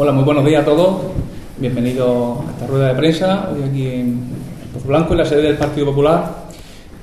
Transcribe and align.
Hola, 0.00 0.12
muy 0.12 0.24
buenos 0.24 0.46
días 0.46 0.62
a 0.62 0.64
todos. 0.64 0.96
Bienvenidos 1.58 2.38
a 2.40 2.50
esta 2.52 2.66
rueda 2.66 2.88
de 2.88 2.94
prensa 2.94 3.50
hoy 3.52 3.62
aquí 3.68 3.86
en 3.86 4.20
Pozo 4.72 4.88
Blanco, 4.88 5.12
en 5.12 5.18
la 5.18 5.26
sede 5.26 5.42
del 5.42 5.58
Partido 5.58 5.88
Popular. 5.88 6.46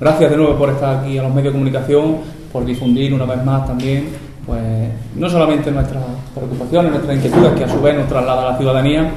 Gracias 0.00 0.28
de 0.32 0.36
nuevo 0.36 0.58
por 0.58 0.70
estar 0.70 0.96
aquí 0.96 1.16
a 1.16 1.22
los 1.22 1.32
medios 1.32 1.52
de 1.54 1.58
comunicación, 1.60 2.16
por 2.52 2.64
difundir 2.64 3.14
una 3.14 3.24
vez 3.24 3.44
más 3.44 3.68
también, 3.68 4.08
pues 4.44 4.60
no 5.14 5.30
solamente 5.30 5.70
nuestras 5.70 6.02
preocupaciones, 6.34 6.90
nuestras 6.90 7.16
inquietudes 7.16 7.52
que 7.52 7.62
a 7.62 7.68
su 7.68 7.80
vez 7.80 7.96
nos 7.96 8.08
traslada 8.08 8.42
a 8.42 8.52
la 8.52 8.58
ciudadanía, 8.58 9.12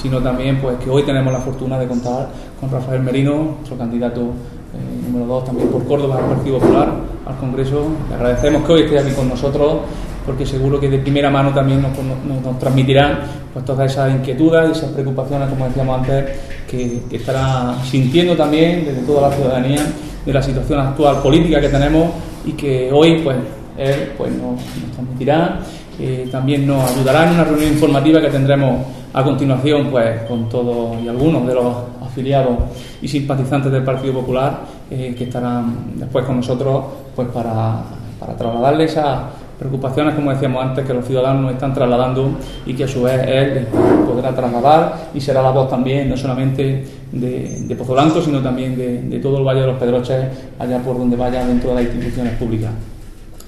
sino 0.00 0.22
también 0.22 0.58
pues 0.62 0.78
que 0.78 0.88
hoy 0.88 1.02
tenemos 1.02 1.30
la 1.30 1.40
fortuna 1.40 1.78
de 1.78 1.86
contar 1.86 2.28
con 2.58 2.70
Rafael 2.70 3.02
Merino, 3.02 3.56
nuestro 3.56 3.76
candidato 3.76 4.20
eh, 4.22 5.08
número 5.08 5.26
dos 5.26 5.44
también 5.44 5.68
por 5.68 5.84
Córdoba 5.84 6.20
al 6.20 6.36
Partido 6.36 6.58
Popular 6.58 6.88
al 7.26 7.36
Congreso. 7.36 7.86
Le 8.08 8.14
agradecemos 8.14 8.64
que 8.64 8.72
hoy 8.72 8.80
esté 8.84 8.98
aquí 8.98 9.10
con 9.10 9.28
nosotros 9.28 9.80
porque 10.26 10.44
seguro 10.44 10.80
que 10.80 10.90
de 10.90 10.98
primera 10.98 11.30
mano 11.30 11.54
también 11.54 11.80
nos, 11.80 12.58
transmitirán 12.58 13.20
pues, 13.52 13.64
todas 13.64 13.92
esas 13.92 14.12
inquietudes 14.12 14.68
y 14.68 14.72
esas 14.72 14.90
preocupaciones, 14.90 15.48
como 15.48 15.66
decíamos 15.66 16.00
antes, 16.00 16.24
que, 16.68 17.02
que, 17.08 17.16
estará 17.16 17.76
sintiendo 17.84 18.36
también 18.36 18.84
desde 18.84 19.02
toda 19.02 19.30
la 19.30 19.36
ciudadanía 19.36 19.80
de 20.26 20.32
la 20.32 20.42
situación 20.42 20.80
actual 20.80 21.22
política 21.22 21.60
que 21.60 21.68
tenemos 21.68 22.10
y 22.44 22.52
que 22.52 22.90
hoy 22.92 23.20
pues 23.22 23.36
él 23.78 24.12
pues, 24.18 24.32
nos, 24.32 24.56
nos 24.56 24.92
transmitirá. 24.92 25.60
Eh, 25.98 26.28
también 26.30 26.66
nos 26.66 26.90
ayudará 26.90 27.26
en 27.26 27.34
una 27.34 27.44
reunión 27.44 27.72
informativa 27.72 28.20
que 28.20 28.28
tendremos 28.28 28.84
a 29.14 29.22
continuación 29.24 29.88
pues 29.90 30.22
con 30.22 30.46
todos 30.46 31.02
y 31.02 31.08
algunos 31.08 31.46
de 31.46 31.54
los 31.54 31.74
afiliados 32.02 32.58
y 33.00 33.08
simpatizantes 33.08 33.72
del 33.72 33.82
Partido 33.82 34.12
Popular 34.12 34.60
eh, 34.90 35.14
que 35.16 35.24
estarán 35.24 35.94
después 35.94 36.26
con 36.26 36.36
nosotros 36.36 36.84
pues 37.14 37.28
para, 37.28 37.82
para 38.20 38.36
trasladarles 38.36 38.90
esas 38.90 39.20
preocupaciones, 39.58 40.14
como 40.14 40.30
decíamos 40.30 40.62
antes, 40.62 40.86
que 40.86 40.92
los 40.92 41.04
ciudadanos 41.04 41.42
nos 41.42 41.52
están 41.52 41.72
trasladando 41.72 42.30
y 42.66 42.74
que 42.74 42.84
a 42.84 42.88
su 42.88 43.02
vez 43.02 43.26
él 43.26 43.66
podrá 44.06 44.34
trasladar 44.34 45.10
y 45.14 45.20
será 45.20 45.42
la 45.42 45.50
voz 45.50 45.68
también, 45.68 46.08
no 46.08 46.16
solamente 46.16 46.84
de, 47.12 47.60
de 47.66 47.76
Pozo 47.76 47.94
Blanco, 47.94 48.20
sino 48.20 48.40
también 48.40 48.76
de, 48.76 49.18
todo 49.18 49.38
el 49.38 49.44
Valle 49.44 49.60
de 49.60 49.66
los 49.66 49.76
Pedroches, 49.76 50.26
allá 50.58 50.78
por 50.78 50.98
donde 50.98 51.16
vaya 51.16 51.46
dentro 51.46 51.70
de 51.70 51.76
las 51.76 51.84
instituciones 51.84 52.34
públicas. 52.34 52.70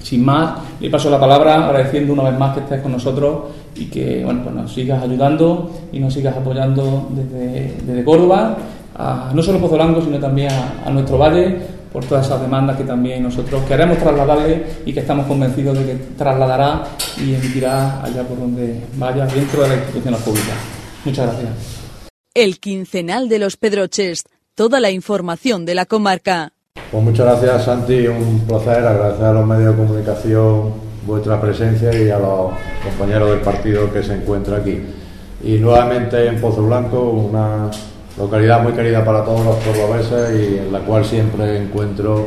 Sin 0.03 0.25
más, 0.25 0.61
le 0.81 0.89
paso 0.89 1.11
la 1.11 1.20
palabra 1.20 1.67
agradeciendo 1.67 2.12
una 2.15 2.22
vez 2.25 2.39
más 2.39 2.55
que 2.55 2.61
estés 2.61 2.81
con 2.81 2.93
nosotros 2.93 3.39
y 3.75 3.87
que 3.87 4.25
bueno, 4.25 4.43
pues 4.45 4.55
nos 4.55 4.72
sigas 4.72 5.03
ayudando 5.03 5.70
y 5.93 5.98
nos 5.98 6.15
sigas 6.15 6.37
apoyando 6.37 7.09
desde, 7.11 8.05
Córdoba, 8.05 8.56
a, 8.97 9.31
no 9.34 9.43
solo 9.43 9.59
Pozo 9.59 9.75
Blanco, 9.75 10.00
sino 10.00 10.19
también 10.19 10.50
a 10.87 10.91
nuestro 10.91 11.19
valle, 11.19 11.78
por 11.92 12.05
todas 12.05 12.27
esas 12.27 12.41
demandas 12.41 12.77
que 12.77 12.84
también 12.84 13.22
nosotros 13.22 13.62
queremos 13.64 13.98
trasladarle 13.98 14.64
y 14.84 14.92
que 14.92 15.00
estamos 15.00 15.27
convencidos 15.27 15.78
de 15.78 15.84
que 15.84 15.94
trasladará 16.17 16.84
y 17.17 17.34
emitirá 17.34 18.03
allá 18.03 18.22
por 18.22 18.39
donde 18.39 18.83
vaya 18.97 19.27
dentro 19.27 19.62
de 19.62 19.69
las 19.69 19.78
instituciones 19.78 20.20
públicas. 20.20 20.56
Muchas 21.05 21.27
gracias. 21.27 21.50
El 22.34 22.61
quincenal 22.61 23.28
de 23.28 23.39
los 23.39 23.56
Pedroches, 23.56 24.25
toda 24.55 24.81
la 24.81 24.91
información 24.91 25.64
de 25.64 25.75
la 25.75 25.86
comarca. 25.86 26.53
Pues 26.91 27.03
muchas 27.03 27.27
gracias 27.27 27.65
Santi, 27.65 28.06
un 28.06 28.44
placer 28.47 28.84
agradecer 28.84 29.25
a 29.25 29.32
los 29.32 29.47
medios 29.47 29.77
de 29.77 29.84
comunicación 29.84 30.88
vuestra 31.06 31.41
presencia 31.41 31.91
y 31.98 32.10
a 32.10 32.19
los 32.19 32.53
compañeros 32.84 33.31
del 33.31 33.41
partido 33.41 33.93
que 33.93 34.03
se 34.03 34.15
encuentra 34.15 34.59
aquí. 34.59 34.81
Y 35.43 35.56
nuevamente 35.59 36.27
en 36.27 36.41
Pozo 36.41 36.65
Blanco, 36.66 37.10
una 37.10 37.71
localidad 38.19 38.62
muy 38.62 38.73
querida 38.73 39.05
para 39.05 39.25
todos 39.25 39.45
los 39.45 39.56
cordobeses 39.56 40.41
y 40.41 40.59
en 40.59 40.73
la 40.73 40.81
cual 40.81 41.05
siempre 41.05 41.56
encuentro 41.56 42.27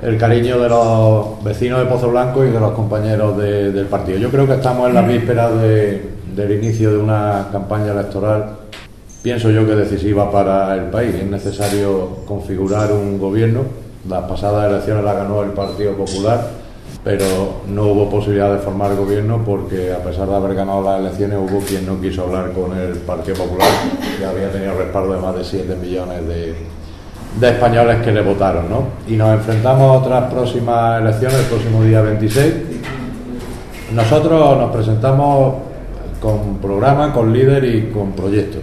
el 0.00 0.16
cariño 0.16 0.60
de 0.60 0.68
los 0.68 1.42
vecinos 1.44 1.80
de 1.80 1.86
Pozo 1.86 2.10
Blanco 2.10 2.44
y 2.44 2.50
de 2.50 2.60
los 2.60 2.72
compañeros 2.72 3.36
de, 3.36 3.72
del 3.72 3.86
partido. 3.86 4.18
Yo 4.18 4.30
creo 4.30 4.46
que 4.46 4.54
estamos 4.54 4.88
en 4.88 4.94
la 4.94 5.02
víspera 5.02 5.50
de, 5.50 6.10
del 6.34 6.52
inicio 6.52 6.92
de 6.92 6.98
una 6.98 7.48
campaña 7.52 7.92
electoral, 7.92 8.56
pienso 9.22 9.50
yo 9.50 9.66
que 9.66 9.74
decisiva 9.74 10.30
para 10.30 10.74
el 10.74 10.84
país. 10.84 11.14
Es 11.14 11.26
necesario 11.26 12.18
configurar 12.26 12.92
un 12.92 13.18
gobierno. 13.18 13.60
Las 14.08 14.24
pasadas 14.24 14.70
elecciones 14.70 15.04
las 15.04 15.16
ganó 15.16 15.42
el 15.42 15.50
Partido 15.50 15.92
Popular 15.92 16.61
pero 17.04 17.62
no 17.66 17.84
hubo 17.86 18.08
posibilidad 18.08 18.52
de 18.52 18.58
formar 18.58 18.94
gobierno 18.94 19.42
porque 19.44 19.92
a 19.92 19.98
pesar 19.98 20.28
de 20.28 20.36
haber 20.36 20.54
ganado 20.54 20.82
las 20.82 21.00
elecciones 21.00 21.38
hubo 21.38 21.58
quien 21.60 21.84
no 21.84 22.00
quiso 22.00 22.22
hablar 22.22 22.52
con 22.52 22.76
el 22.78 22.98
Partido 22.98 23.38
Popular, 23.38 23.68
que 24.18 24.24
había 24.24 24.50
tenido 24.52 24.78
respaldo 24.78 25.14
de 25.14 25.20
más 25.20 25.34
de 25.36 25.44
7 25.44 25.74
millones 25.76 26.20
de, 26.28 27.48
españoles 27.48 28.02
que 28.02 28.12
le 28.12 28.22
votaron. 28.22 28.70
¿no? 28.70 28.84
Y 29.08 29.16
nos 29.16 29.34
enfrentamos 29.34 29.82
a 29.82 29.98
otras 29.98 30.32
próximas 30.32 31.00
elecciones 31.02 31.40
el 31.40 31.46
próximo 31.46 31.82
día 31.82 32.02
26. 32.02 32.54
Nosotros 33.94 34.58
nos 34.58 34.70
presentamos 34.70 35.54
con 36.20 36.58
programa, 36.58 37.12
con 37.12 37.32
líder 37.32 37.64
y 37.64 37.90
con 37.90 38.12
proyecto. 38.12 38.58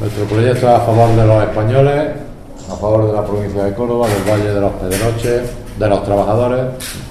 Nuestro 0.00 0.24
proyecto 0.24 0.66
es 0.68 0.74
a 0.74 0.80
favor 0.80 1.10
de 1.14 1.26
los 1.26 1.42
españoles, 1.44 2.25
a 2.70 2.74
favor 2.74 3.06
de 3.06 3.12
la 3.12 3.24
provincia 3.24 3.64
de 3.64 3.74
Córdoba, 3.74 4.08
del 4.08 4.32
Valle 4.32 4.52
de 4.52 4.60
los 4.60 4.72
Pedroches, 4.72 5.42
de 5.78 5.88
los 5.88 6.04
trabajadores, 6.04 6.64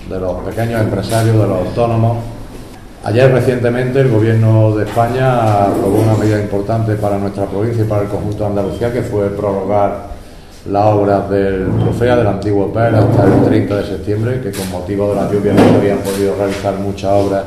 de 0.09 0.19
los 0.19 0.33
pequeños 0.43 0.81
empresarios, 0.81 1.35
de 1.38 1.47
los 1.47 1.59
autónomos. 1.59 2.17
Ayer 3.03 3.31
recientemente 3.31 4.01
el 4.01 4.09
Gobierno 4.09 4.75
de 4.75 4.85
España 4.85 5.65
aprobó 5.65 5.99
una 6.01 6.15
medida 6.15 6.41
importante 6.41 6.95
para 6.95 7.17
nuestra 7.17 7.45
provincia 7.45 7.83
y 7.83 7.88
para 7.88 8.01
el 8.01 8.07
conjunto 8.07 8.39
de 8.39 8.45
Andalucía, 8.49 8.91
que 8.91 9.03
fue 9.03 9.29
prorrogar 9.29 10.15
las 10.69 10.85
obras 10.85 11.29
del 11.29 11.67
Trofea 11.79 12.15
del 12.15 12.27
antiguo 12.27 12.73
PER 12.73 12.95
hasta 12.95 13.23
el 13.25 13.44
30 13.45 13.75
de 13.77 13.83
septiembre, 13.85 14.41
que 14.41 14.51
con 14.51 14.69
motivo 14.71 15.09
de 15.09 15.15
la 15.15 15.31
lluvia 15.31 15.53
no 15.53 15.59
se 15.59 15.75
habían 15.75 15.99
podido 15.99 16.35
realizar 16.35 16.73
muchas 16.79 17.11
obras 17.11 17.44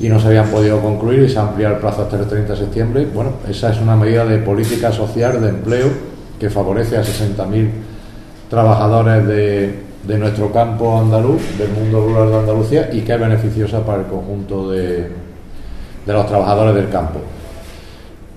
y 0.00 0.08
no 0.08 0.18
se 0.18 0.28
habían 0.28 0.48
podido 0.48 0.80
concluir 0.80 1.24
y 1.24 1.28
se 1.28 1.38
amplía 1.38 1.68
el 1.68 1.76
plazo 1.76 2.02
hasta 2.02 2.16
el 2.16 2.26
30 2.26 2.52
de 2.54 2.58
septiembre. 2.58 3.06
Bueno, 3.12 3.32
esa 3.48 3.70
es 3.70 3.80
una 3.80 3.96
medida 3.96 4.24
de 4.24 4.38
política 4.38 4.90
social, 4.92 5.42
de 5.42 5.50
empleo, 5.50 5.88
que 6.38 6.50
favorece 6.50 6.96
a 6.96 7.02
60.000 7.02 7.70
trabajadores 8.48 9.26
de, 9.26 9.74
de 10.04 10.18
nuestro 10.18 10.52
campo 10.52 10.98
andaluz, 10.98 11.58
del 11.58 11.70
mundo 11.70 12.00
rural 12.06 12.30
de 12.30 12.36
Andalucía 12.38 12.88
y 12.92 13.00
que 13.00 13.14
es 13.14 13.20
beneficiosa 13.20 13.84
para 13.84 14.00
el 14.00 14.06
conjunto 14.06 14.70
de, 14.70 15.08
de 16.06 16.12
los 16.12 16.26
trabajadores 16.26 16.74
del 16.74 16.88
campo. 16.88 17.20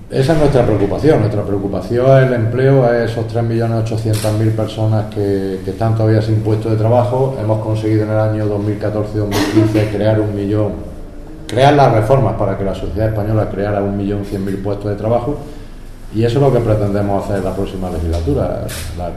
Esa 0.09 0.33
es 0.33 0.39
nuestra 0.39 0.65
preocupación. 0.65 1.21
Nuestra 1.21 1.41
preocupación 1.41 2.05
es 2.17 2.27
el 2.27 2.33
empleo, 2.33 2.83
a 2.83 3.05
esos 3.05 3.25
3.800.000 3.33 4.51
personas 4.51 5.05
que, 5.05 5.61
que, 5.63 5.71
están 5.71 5.95
todavía 5.95 6.21
sin 6.21 6.41
puesto 6.41 6.69
de 6.69 6.75
trabajo. 6.75 7.37
Hemos 7.41 7.63
conseguido 7.63 8.03
en 8.03 8.09
el 8.09 8.19
año 8.19 8.45
2014-2015 8.47 9.91
crear 9.93 10.19
un 10.19 10.35
millón, 10.35 10.73
crear 11.47 11.73
las 11.75 11.93
reformas 11.93 12.35
para 12.35 12.57
que 12.57 12.65
la 12.65 12.75
sociedad 12.75 13.07
española 13.07 13.49
creara 13.49 13.81
un 13.81 13.95
millón 13.95 14.25
cien 14.25 14.43
mil 14.43 14.57
puestos 14.57 14.91
de 14.91 14.97
trabajo. 14.97 15.37
Y 16.13 16.23
eso 16.23 16.37
es 16.37 16.43
lo 16.43 16.53
que 16.53 16.59
pretendemos 16.59 17.23
hacer 17.23 17.37
en 17.37 17.45
la 17.45 17.55
próxima 17.55 17.89
legislatura. 17.89 18.65
La, 18.97 19.11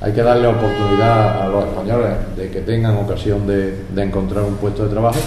hay 0.00 0.12
que 0.12 0.22
darle 0.22 0.46
oportunidad 0.46 1.42
a 1.42 1.48
los 1.48 1.64
españoles 1.64 2.10
de 2.36 2.50
que 2.50 2.60
tengan 2.60 2.96
ocasión 2.96 3.46
de, 3.46 3.74
encontrar 3.96 4.44
un 4.44 4.54
puesto 4.54 4.84
de 4.84 4.90
trabajo. 4.90 5.18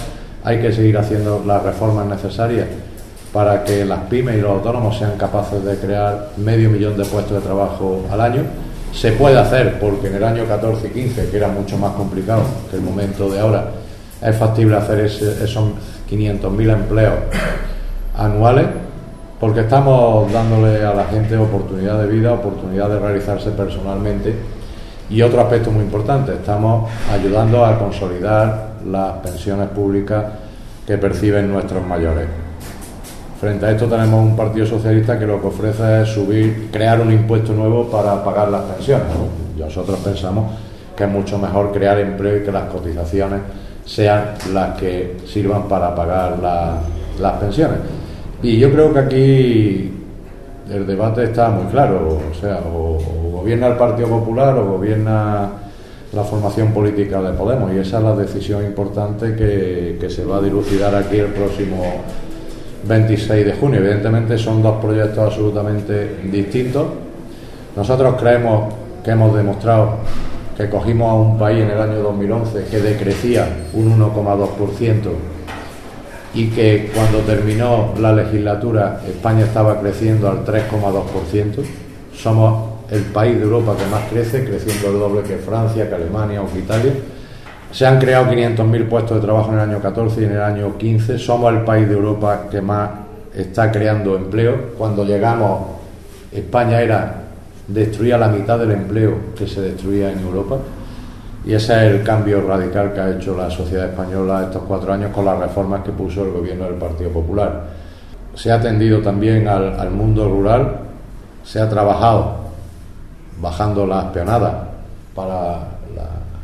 Hay 0.43 0.61
que 0.61 0.71
seguir 0.71 0.97
haciendo 0.97 1.43
las 1.45 1.61
reformas 1.61 2.05
necesarias 2.05 2.67
para 3.33 3.63
que 3.63 3.84
las 3.85 3.99
pymes 4.01 4.37
y 4.37 4.41
los 4.41 4.51
autónomos 4.51 4.97
sean 4.97 5.17
capaces 5.17 5.63
de 5.63 5.75
crear 5.75 6.29
medio 6.37 6.69
millón 6.69 6.97
de 6.97 7.05
puestos 7.05 7.34
de 7.34 7.41
trabajo 7.41 8.05
al 8.09 8.22
año. 8.22 8.43
Se 8.93 9.11
puede 9.11 9.37
hacer 9.37 9.79
porque 9.79 10.07
en 10.07 10.16
el 10.16 10.23
año 10.23 10.46
14 10.46 10.87
y 10.87 10.90
15, 10.90 11.29
que 11.29 11.37
era 11.37 11.49
mucho 11.49 11.78
más 11.78 11.93
complicado 11.93 12.43
que 12.69 12.78
el 12.78 12.81
momento 12.81 13.29
de 13.29 13.40
ahora, 13.40 13.72
es 14.22 14.35
factible 14.37 14.78
hacer 14.78 14.99
esos 14.99 15.69
500.000 16.09 16.73
empleos 16.73 17.16
anuales 18.17 18.66
porque 19.41 19.61
estamos 19.61 20.32
dándole 20.32 20.85
a 20.85 20.93
la 20.93 21.05
gente 21.05 21.35
oportunidad 21.35 21.99
de 21.99 22.08
vida, 22.08 22.32
oportunidad 22.32 22.88
de 22.90 22.99
realizarse 22.99 23.49
personalmente 23.49 24.35
y 25.09 25.20
otro 25.23 25.41
aspecto 25.41 25.72
muy 25.72 25.84
importante, 25.84 26.34
estamos 26.34 26.88
ayudando 27.11 27.66
a 27.66 27.78
consolidar 27.79 28.73
las 28.85 29.14
pensiones 29.14 29.70
públicas 29.70 30.26
que 30.85 30.96
perciben 30.99 31.52
nuestros 31.52 31.84
mayores. 31.85 32.28
Frente 33.40 33.66
a 33.66 33.72
esto 33.72 33.88
tenemos 33.88 34.23
un 34.23 34.35
Partido 34.35 34.67
Socialista 34.67 35.17
que 35.17 35.26
lo 35.26 35.41
que 35.41 35.47
ofrece 35.47 36.03
es 36.03 36.09
subir, 36.09 36.70
crear 36.72 37.02
un 37.02 37.11
impuesto 37.11 37.52
nuevo 37.53 37.90
para 37.90 38.23
pagar 38.23 38.49
las 38.49 38.61
pensiones. 38.61 39.08
Nosotros 39.58 39.97
pensamos 40.03 40.52
que 40.96 41.05
es 41.05 41.09
mucho 41.09 41.40
mejor 41.40 41.72
crear 41.72 41.97
empleo 41.99 42.37
y 42.37 42.44
que 42.44 42.52
las 42.52 42.66
cotizaciones 42.66 43.40
sean 43.85 44.35
las 44.53 44.78
que 44.78 45.17
sirvan 45.26 45.64
para 45.64 45.96
pagar 45.96 46.37
la, 46.37 46.78
las 47.20 47.34
pensiones. 47.34 48.00
Y 48.43 48.58
yo 48.58 48.72
creo 48.72 48.91
que 48.91 48.99
aquí 48.99 49.91
el 50.72 50.88
debate 50.88 51.26
está 51.26 51.49
muy 51.49 51.66
claro, 51.72 52.20
o 52.32 52.34
sea, 52.34 52.59
o, 52.73 52.97
gobierna 53.34 53.67
el 53.67 53.76
Partido 53.76 54.08
Popular 54.08 54.58
o 54.58 54.78
gobierna 54.78 55.49
la 56.14 56.23
formación 56.23 56.73
política 56.73 57.22
de 57.22 57.34
Podemos 57.34 57.72
y 57.73 57.78
esa 57.78 57.99
es 57.99 58.03
la 58.03 58.16
decisión 58.16 58.64
importante 58.66 59.35
que, 59.35 59.97
que 59.99 60.09
se 60.09 60.26
va 60.26 60.38
a 60.38 60.41
dilucidar 60.41 60.93
aquí 60.96 61.17
el 61.17 61.28
próximo 61.28 61.84
26 62.88 63.46
de 63.46 63.53
junio. 63.53 63.79
Evidentemente 63.79 64.38
son 64.38 64.61
dos 64.61 64.82
proyectos 64.82 65.20
absolutamente 65.20 66.17
distintos. 66.32 66.85
Nosotros 67.76 68.16
creemos 68.20 68.73
que 69.03 69.11
hemos 69.11 69.35
demostrado 69.35 69.97
que 70.58 70.70
cogimos 70.70 71.09
a 71.09 71.14
un 71.14 71.37
país 71.37 71.64
en 71.64 71.70
el 71.70 71.79
año 71.79 71.99
2011 71.99 72.66
que 72.70 72.79
decrecía 72.79 73.47
un 73.73 73.99
1,2% 73.99 75.30
y 76.33 76.47
que 76.47 76.91
cuando 76.93 77.19
terminó 77.19 77.93
la 77.99 78.13
legislatura 78.13 79.01
España 79.07 79.45
estaba 79.45 79.79
creciendo 79.79 80.29
al 80.29 80.45
3,2%. 80.45 81.63
Somos 82.16 82.72
el 82.89 83.03
país 83.03 83.37
de 83.37 83.43
Europa 83.43 83.75
que 83.78 83.85
más 83.89 84.03
crece, 84.09 84.45
creciendo 84.45 84.89
el 84.89 84.99
doble 84.99 85.22
que 85.23 85.37
Francia, 85.37 85.87
que 85.87 85.95
Alemania 85.95 86.41
o 86.41 86.51
que 86.51 86.59
Italia. 86.59 86.93
Se 87.72 87.85
han 87.85 87.99
creado 87.99 88.25
500.000 88.25 88.89
puestos 88.89 89.17
de 89.17 89.22
trabajo 89.22 89.49
en 89.49 89.55
el 89.55 89.69
año 89.69 89.81
14 89.81 90.22
y 90.22 90.25
en 90.25 90.31
el 90.31 90.41
año 90.41 90.78
15. 90.78 91.17
Somos 91.17 91.53
el 91.53 91.61
país 91.61 91.87
de 91.87 91.93
Europa 91.93 92.47
que 92.51 92.61
más 92.61 92.89
está 93.34 93.72
creando 93.72 94.16
empleo. 94.16 94.72
Cuando 94.77 95.05
llegamos, 95.05 95.67
España 96.34 96.81
era 96.81 97.22
destruía 97.67 98.17
la 98.17 98.27
mitad 98.27 98.59
del 98.59 98.72
empleo 98.72 99.16
que 99.37 99.47
se 99.47 99.61
destruía 99.61 100.11
en 100.11 100.19
Europa. 100.19 100.57
Y 101.43 101.53
ese 101.53 101.73
es 101.73 101.93
el 101.93 102.03
cambio 102.03 102.46
radical 102.47 102.93
que 102.93 102.99
ha 102.99 103.09
hecho 103.11 103.35
la 103.35 103.49
sociedad 103.49 103.88
española 103.88 104.43
estos 104.43 104.64
cuatro 104.67 104.93
años 104.93 105.11
con 105.11 105.26
las 105.26 105.40
reformas 105.40 105.84
que 105.84 105.91
puso 105.91 106.23
el 106.23 106.32
gobierno 106.32 106.66
del 106.66 106.76
Partido 106.76 107.09
Popular. 107.09 107.64
Se 108.35 108.52
ha 108.52 108.55
atendido 108.55 108.99
también 109.02 109.47
al, 109.47 109.90
mundo 109.90 110.29
rural, 110.29 110.78
se 111.43 111.59
ha 111.59 111.67
trabajado 111.67 112.35
bajando 113.40 113.88
las 113.88 114.05
peonadas 114.05 114.53
para 115.16 115.67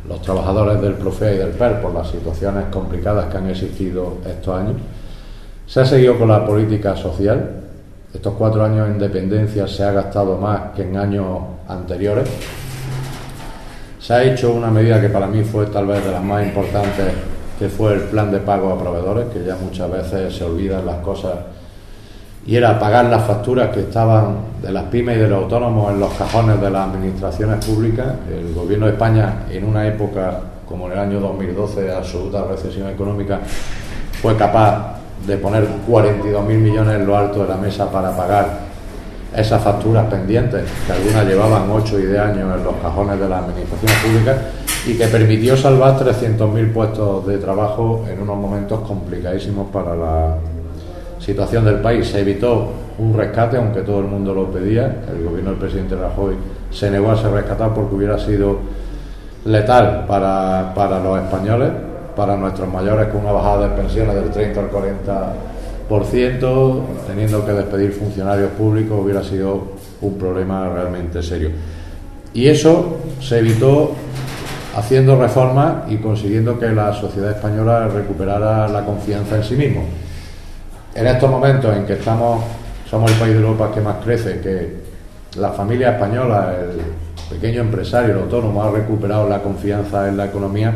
los 0.07 0.21
trabajadores 0.21 0.81
del 0.81 0.93
Profe 0.93 1.35
y 1.35 1.37
del 1.37 1.49
PER 1.49 1.81
por 1.81 1.93
las 1.93 2.09
situaciones 2.09 2.65
complicadas 2.71 3.25
que 3.25 3.37
han 3.37 3.49
existido 3.49 4.17
estos 4.25 4.59
años. 4.59 4.75
Se 5.67 5.81
ha 5.81 5.85
seguido 5.85 6.17
con 6.17 6.29
la 6.29 6.45
política 6.45 6.95
social. 6.95 7.61
Estos 8.13 8.33
cuatro 8.35 8.63
años 8.63 8.87
en 8.87 8.97
dependencia 8.97 9.67
se 9.67 9.83
ha 9.83 9.91
gastado 9.91 10.37
más 10.37 10.71
que 10.75 10.83
en 10.83 10.97
años 10.97 11.39
anteriores. 11.67 12.29
Se 14.07 14.13
ha 14.13 14.23
hecho 14.23 14.53
una 14.53 14.71
medida 14.71 15.01
que 15.01 15.09
para 15.09 15.27
mí 15.27 15.43
fue 15.43 15.65
tal 15.65 15.85
vez 15.85 16.01
de 16.05 16.13
las 16.13 16.23
más 16.23 16.41
importantes, 16.41 17.07
que 17.59 17.67
fue 17.67 17.95
el 17.95 17.99
plan 18.03 18.31
de 18.31 18.37
pago 18.37 18.71
a 18.71 18.79
proveedores, 18.79 19.25
que 19.33 19.43
ya 19.43 19.57
muchas 19.57 19.91
veces 19.91 20.33
se 20.33 20.45
olvidan 20.45 20.85
las 20.85 20.99
cosas, 20.99 21.33
y 22.45 22.55
era 22.55 22.79
pagar 22.79 23.07
las 23.07 23.25
facturas 23.25 23.69
que 23.71 23.81
estaban 23.81 24.37
de 24.61 24.71
las 24.71 24.83
pymes 24.85 25.17
y 25.17 25.19
de 25.19 25.27
los 25.27 25.43
autónomos 25.43 25.91
en 25.91 25.99
los 25.99 26.13
cajones 26.13 26.61
de 26.61 26.69
las 26.69 26.87
administraciones 26.87 27.65
públicas. 27.65 28.07
El 28.31 28.53
gobierno 28.53 28.85
de 28.85 28.93
España, 28.93 29.39
en 29.51 29.65
una 29.65 29.85
época 29.85 30.39
como 30.65 30.87
en 30.87 30.93
el 30.93 30.99
año 30.99 31.19
2012 31.19 31.81
de 31.81 31.93
absoluta 31.93 32.45
recesión 32.45 32.87
económica, 32.87 33.41
fue 34.21 34.37
capaz 34.37 35.01
de 35.27 35.35
poner 35.35 35.67
42.000 35.85 36.45
millones 36.45 36.95
en 36.95 37.05
lo 37.05 37.17
alto 37.17 37.41
de 37.41 37.49
la 37.49 37.57
mesa 37.57 37.91
para 37.91 38.15
pagar 38.15 38.66
esas 39.35 39.61
facturas 39.61 40.05
pendientes, 40.07 40.63
que 40.85 40.91
algunas 40.91 41.25
llevaban 41.25 41.69
8 41.69 41.99
y 41.99 42.05
10 42.07 42.19
años 42.19 42.57
en 42.57 42.63
los 42.63 42.75
cajones 42.81 43.19
de 43.19 43.29
las 43.29 43.43
administraciones 43.43 43.97
públicas, 44.03 44.37
y 44.85 44.97
que 44.97 45.07
permitió 45.07 45.57
salvar 45.57 45.97
300.000 45.99 46.73
puestos 46.73 47.27
de 47.27 47.37
trabajo 47.37 48.05
en 48.09 48.21
unos 48.21 48.37
momentos 48.37 48.79
complicadísimos 48.87 49.67
para 49.71 49.95
la 49.95 50.35
situación 51.19 51.65
del 51.65 51.79
país. 51.79 52.07
Se 52.07 52.21
evitó 52.21 52.71
un 52.97 53.13
rescate, 53.13 53.57
aunque 53.57 53.81
todo 53.81 53.99
el 53.99 54.05
mundo 54.05 54.33
lo 54.33 54.49
pedía. 54.49 55.03
El 55.11 55.25
gobierno 55.25 55.51
del 55.51 55.59
presidente 55.59 55.95
Rajoy 55.95 56.35
se 56.71 56.89
negó 56.89 57.11
a 57.11 57.17
ser 57.17 57.31
rescatado 57.31 57.73
porque 57.73 57.95
hubiera 57.95 58.17
sido 58.17 58.59
letal 59.45 60.05
para, 60.07 60.73
para 60.73 60.99
los 60.99 61.19
españoles, 61.21 61.69
para 62.15 62.37
nuestros 62.37 62.71
mayores, 62.71 63.07
con 63.07 63.21
una 63.21 63.33
bajada 63.33 63.69
de 63.69 63.75
pensiones 63.75 64.15
del 64.15 64.29
30 64.31 64.59
al 64.59 64.67
40 64.67 65.33
por 65.33 65.33
ciento, 65.35 65.56
teniendo 67.07 67.45
que 67.45 67.51
despedir 67.53 67.91
funcionarios 67.93 68.51
públicos, 68.51 68.99
hubiera 69.01 69.23
sido 69.23 69.75
un 70.01 70.17
problema 70.17 70.69
realmente 70.69 71.23
serio. 71.23 71.51
Y 72.33 72.47
eso 72.47 72.97
se 73.21 73.39
evitó 73.39 73.93
haciendo 74.75 75.19
reformas 75.19 75.89
y 75.89 75.97
consiguiendo 75.97 76.59
que 76.59 76.67
la 76.69 76.93
sociedad 76.93 77.31
española 77.31 77.87
recuperara 77.87 78.67
la 78.67 78.85
confianza 78.85 79.37
en 79.37 79.43
sí 79.43 79.55
mismo. 79.55 79.85
En 80.93 81.07
estos 81.07 81.29
momentos 81.29 81.75
en 81.75 81.85
que 81.85 81.93
estamos, 81.93 82.43
somos 82.89 83.11
el 83.11 83.17
país 83.17 83.33
de 83.33 83.39
Europa 83.39 83.71
que 83.73 83.81
más 83.81 83.97
crece, 84.03 84.39
que 84.39 84.87
la 85.39 85.51
familia 85.51 85.91
española, 85.91 86.55
el 86.59 87.35
pequeño 87.35 87.61
empresario, 87.61 88.13
el 88.13 88.21
autónomo 88.21 88.63
ha 88.63 88.71
recuperado 88.71 89.27
la 89.27 89.41
confianza 89.41 90.07
en 90.07 90.17
la 90.17 90.25
economía, 90.25 90.75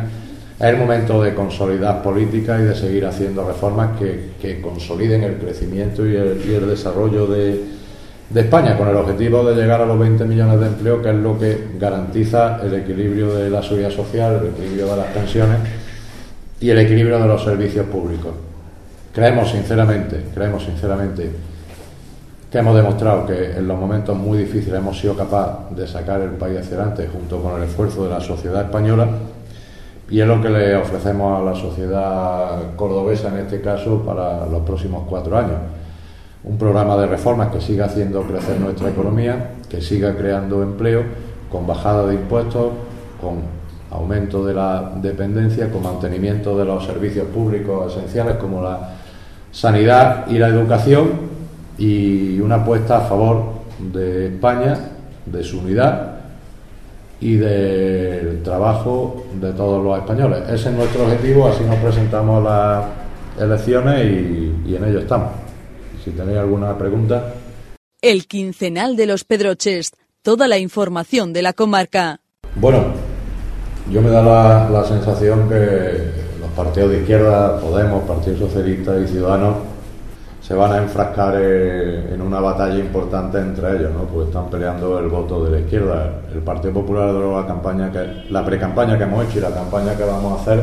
es 0.62 0.68
el 0.68 0.76
momento 0.76 1.20
de 1.20 1.34
consolidar 1.34 2.00
políticas 2.02 2.60
y 2.60 2.62
de 2.62 2.74
seguir 2.76 3.04
haciendo 3.04 3.44
reformas 3.44 3.98
que, 3.98 4.60
consoliden 4.62 5.24
el 5.24 5.34
crecimiento 5.34 6.06
y 6.06 6.14
el, 6.14 6.68
desarrollo 6.68 7.26
de, 7.26 7.82
España, 8.32 8.78
con 8.78 8.86
el 8.86 8.94
objetivo 8.94 9.42
de 9.44 9.60
llegar 9.60 9.80
a 9.80 9.86
los 9.86 9.98
20 9.98 10.24
millones 10.24 10.60
de 10.60 10.66
empleos, 10.66 11.02
que 11.02 11.10
es 11.10 11.16
lo 11.16 11.36
que 11.36 11.58
garantiza 11.80 12.60
el 12.62 12.74
equilibrio 12.74 13.34
de 13.34 13.50
la 13.50 13.60
seguridad 13.60 13.90
social, 13.90 14.40
el 14.40 14.50
equilibrio 14.50 14.86
de 14.86 14.96
las 14.96 15.06
pensiones 15.06 15.58
y 16.60 16.70
el 16.70 16.78
equilibrio 16.78 17.18
de 17.18 17.26
los 17.26 17.42
servicios 17.42 17.86
públicos. 17.86 18.32
Creemos 19.12 19.50
sinceramente, 19.50 20.26
creemos 20.32 20.62
sinceramente 20.62 21.28
que 22.52 22.58
hemos 22.58 22.76
demostrado 22.76 23.26
que 23.26 23.50
en 23.50 23.66
los 23.66 23.76
momentos 23.76 24.16
muy 24.16 24.38
difíciles 24.38 24.78
hemos 24.78 24.96
sido 24.96 25.16
capaces 25.16 25.76
de 25.76 25.88
sacar 25.88 26.20
el 26.20 26.30
país 26.30 26.60
hacia 26.60 26.76
adelante 26.76 27.08
junto 27.12 27.42
con 27.42 27.60
el 27.60 27.68
esfuerzo 27.68 28.04
de 28.04 28.10
la 28.10 28.20
sociedad 28.20 28.62
española 28.62 29.08
y 30.12 30.20
es 30.20 30.26
lo 30.26 30.42
que 30.42 30.50
le 30.50 30.76
ofrecemos 30.76 31.40
a 31.40 31.42
la 31.42 31.54
sociedad 31.54 32.76
cordobesa 32.76 33.28
en 33.28 33.38
este 33.38 33.62
caso 33.62 34.02
para 34.02 34.44
los 34.44 34.60
próximos 34.60 35.04
cuatro 35.08 35.38
años. 35.38 35.56
Un 36.44 36.58
programa 36.58 36.98
de 36.98 37.06
reformas 37.06 37.48
que 37.48 37.62
siga 37.62 37.86
haciendo 37.86 38.20
crecer 38.24 38.60
nuestra 38.60 38.90
economía, 38.90 39.52
que 39.70 39.80
siga 39.80 40.14
creando 40.14 40.62
empleo, 40.62 41.02
con 41.50 41.66
bajada 41.66 42.06
de 42.08 42.16
impuestos, 42.16 42.72
con 43.22 43.36
aumento 43.90 44.44
de 44.44 44.52
la 44.52 44.92
dependencia, 45.00 45.70
con 45.70 45.82
mantenimiento 45.82 46.58
de 46.58 46.66
los 46.66 46.84
servicios 46.84 47.28
públicos 47.28 47.96
esenciales 47.96 48.36
como 48.36 48.60
la 48.60 48.90
sanidad 49.50 50.26
y 50.28 50.36
la 50.36 50.48
educación 50.48 51.08
y 51.78 52.38
una 52.38 52.56
apuesta 52.56 52.98
a 52.98 53.00
favor 53.00 53.44
de 53.78 54.26
España, 54.26 54.76
de 55.24 55.42
su 55.42 55.60
unidad 55.60 56.21
y 57.22 57.36
del 57.36 58.42
trabajo 58.42 59.24
de 59.40 59.52
todos 59.52 59.82
los 59.82 59.96
españoles. 59.96 60.42
Ese 60.50 60.70
es 60.70 60.74
nuestro 60.74 61.04
objetivo, 61.04 61.46
así 61.46 61.62
nos 61.62 61.76
presentamos 61.76 62.42
las 62.42 62.84
elecciones 63.38 64.04
y, 64.66 64.74
en 64.74 64.84
ello 64.84 64.98
estamos. 64.98 65.30
Si 66.04 66.10
tenéis 66.10 66.38
alguna 66.38 66.76
pregunta. 66.76 67.32
El 68.00 68.26
quincenal 68.26 68.96
de 68.96 69.06
los 69.06 69.22
Pedroches, 69.22 69.92
toda 70.22 70.48
la 70.48 70.58
información 70.58 71.32
de 71.32 71.42
la 71.42 71.52
comarca. 71.52 72.18
Bueno, 72.56 72.86
yo 73.88 74.02
me 74.02 74.10
da 74.10 74.20
la, 74.20 74.68
la 74.68 74.84
sensación 74.84 75.48
que 75.48 76.40
los 76.40 76.50
partidos 76.56 76.90
de 76.90 77.00
izquierda, 77.02 77.60
Podemos, 77.60 78.02
Partido 78.02 78.36
Socialista 78.36 78.98
y 78.98 79.06
Ciudadanos, 79.06 79.58
se 80.52 80.58
van 80.58 80.70
a 80.70 80.76
enfrascar 80.76 81.34
en 81.36 82.20
una 82.20 82.38
batalla 82.38 82.78
importante 82.78 83.38
entre 83.38 83.74
ellos, 83.74 83.90
¿no? 83.90 84.02
Porque 84.02 84.28
están 84.28 84.50
peleando 84.50 84.98
el 84.98 85.08
voto 85.08 85.42
de 85.46 85.50
la 85.50 85.60
izquierda. 85.60 86.12
El 86.30 86.40
Partido 86.40 86.74
Popular 86.74 87.10
de 87.10 87.20
la 87.20 87.46
campaña 87.46 87.90
que 87.90 88.24
la 88.28 88.44
pre-campaña 88.44 88.98
que 88.98 89.04
hemos 89.04 89.24
hecho 89.24 89.38
y 89.38 89.40
la 89.40 89.54
campaña 89.54 89.96
que 89.96 90.04
vamos 90.04 90.38
a 90.38 90.42
hacer 90.42 90.62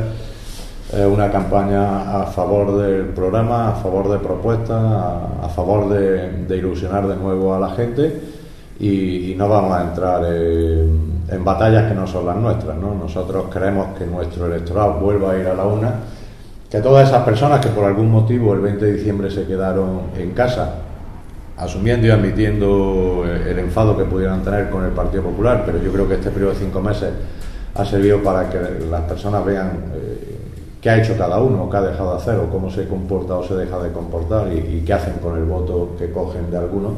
es 0.93 1.05
una 1.07 1.31
campaña 1.31 2.21
a 2.21 2.27
favor 2.27 2.77
del 2.77 3.05
programa, 3.15 3.69
a 3.69 3.71
favor 3.77 4.11
de 4.11 4.19
propuestas, 4.19 4.77
a, 4.77 5.49
favor 5.55 5.89
de, 5.89 6.55
ilusionar 6.55 7.07
de 7.07 7.15
nuevo 7.15 7.55
a 7.55 7.59
la 7.59 7.71
gente 7.71 8.21
y, 8.79 9.33
no 9.35 9.49
vamos 9.49 9.75
a 9.75 9.81
entrar 9.81 10.23
en, 10.23 11.23
en, 11.31 11.43
batallas 11.43 11.89
que 11.89 11.95
no 11.95 12.05
son 12.05 12.27
las 12.27 12.35
nuestras, 12.35 12.77
¿no? 12.77 12.93
Nosotros 12.93 13.45
queremos 13.51 13.97
que 13.97 14.05
nuestro 14.05 14.45
electorado 14.45 14.99
vuelva 14.99 15.31
a 15.31 15.37
ir 15.39 15.47
a 15.47 15.55
la 15.55 15.65
una 15.65 15.93
que 16.69 16.79
todas 16.81 17.07
esas 17.07 17.23
personas 17.23 17.65
que 17.65 17.69
por 17.69 17.83
algún 17.85 18.11
motivo 18.11 18.53
el 18.53 18.61
20 18.61 18.85
de 18.85 18.93
diciembre 18.93 19.31
se 19.31 19.45
quedaron 19.45 20.11
en 20.17 20.31
casa, 20.31 20.75
asumiendo 21.57 22.07
y 22.07 22.11
admitiendo 22.11 23.25
el 23.25 23.59
enfado 23.59 23.97
que 23.97 24.05
pudieran 24.05 24.43
tener 24.43 24.69
con 24.69 24.85
el 24.85 24.91
Partido 24.91 25.23
Popular, 25.23 25.63
pero 25.65 25.81
yo 25.81 25.91
creo 25.91 26.07
que 26.07 26.15
este 26.15 26.29
periodo 26.29 26.53
de 26.53 26.59
cinco 26.59 26.79
meses 26.79 27.09
ha 27.75 27.85
servido 27.85 28.21
para 28.21 28.49
que 28.49 28.59
las 28.89 29.01
personas 29.01 29.43
vean 29.45 29.85
eh, 29.93 30.37
qué 30.81 30.89
ha 30.89 31.01
hecho 31.01 31.17
cada 31.17 31.41
uno, 31.41 31.69
qué 31.69 31.77
ha 31.77 31.81
dejado 31.81 32.11
de 32.11 32.17
hacer, 32.17 32.35
o 32.35 32.49
cómo 32.49 32.69
se 32.69 32.87
comporta 32.87 33.35
o 33.35 33.43
se 33.43 33.55
deja 33.55 33.79
de 33.79 33.91
comportar 33.91 34.51
y, 34.53 34.83
qué 34.85 34.93
hacen 34.93 35.15
con 35.15 35.37
el 35.37 35.45
voto 35.45 35.95
que 35.97 36.11
cogen 36.11 36.49
de 36.51 36.57
algunos. 36.57 36.93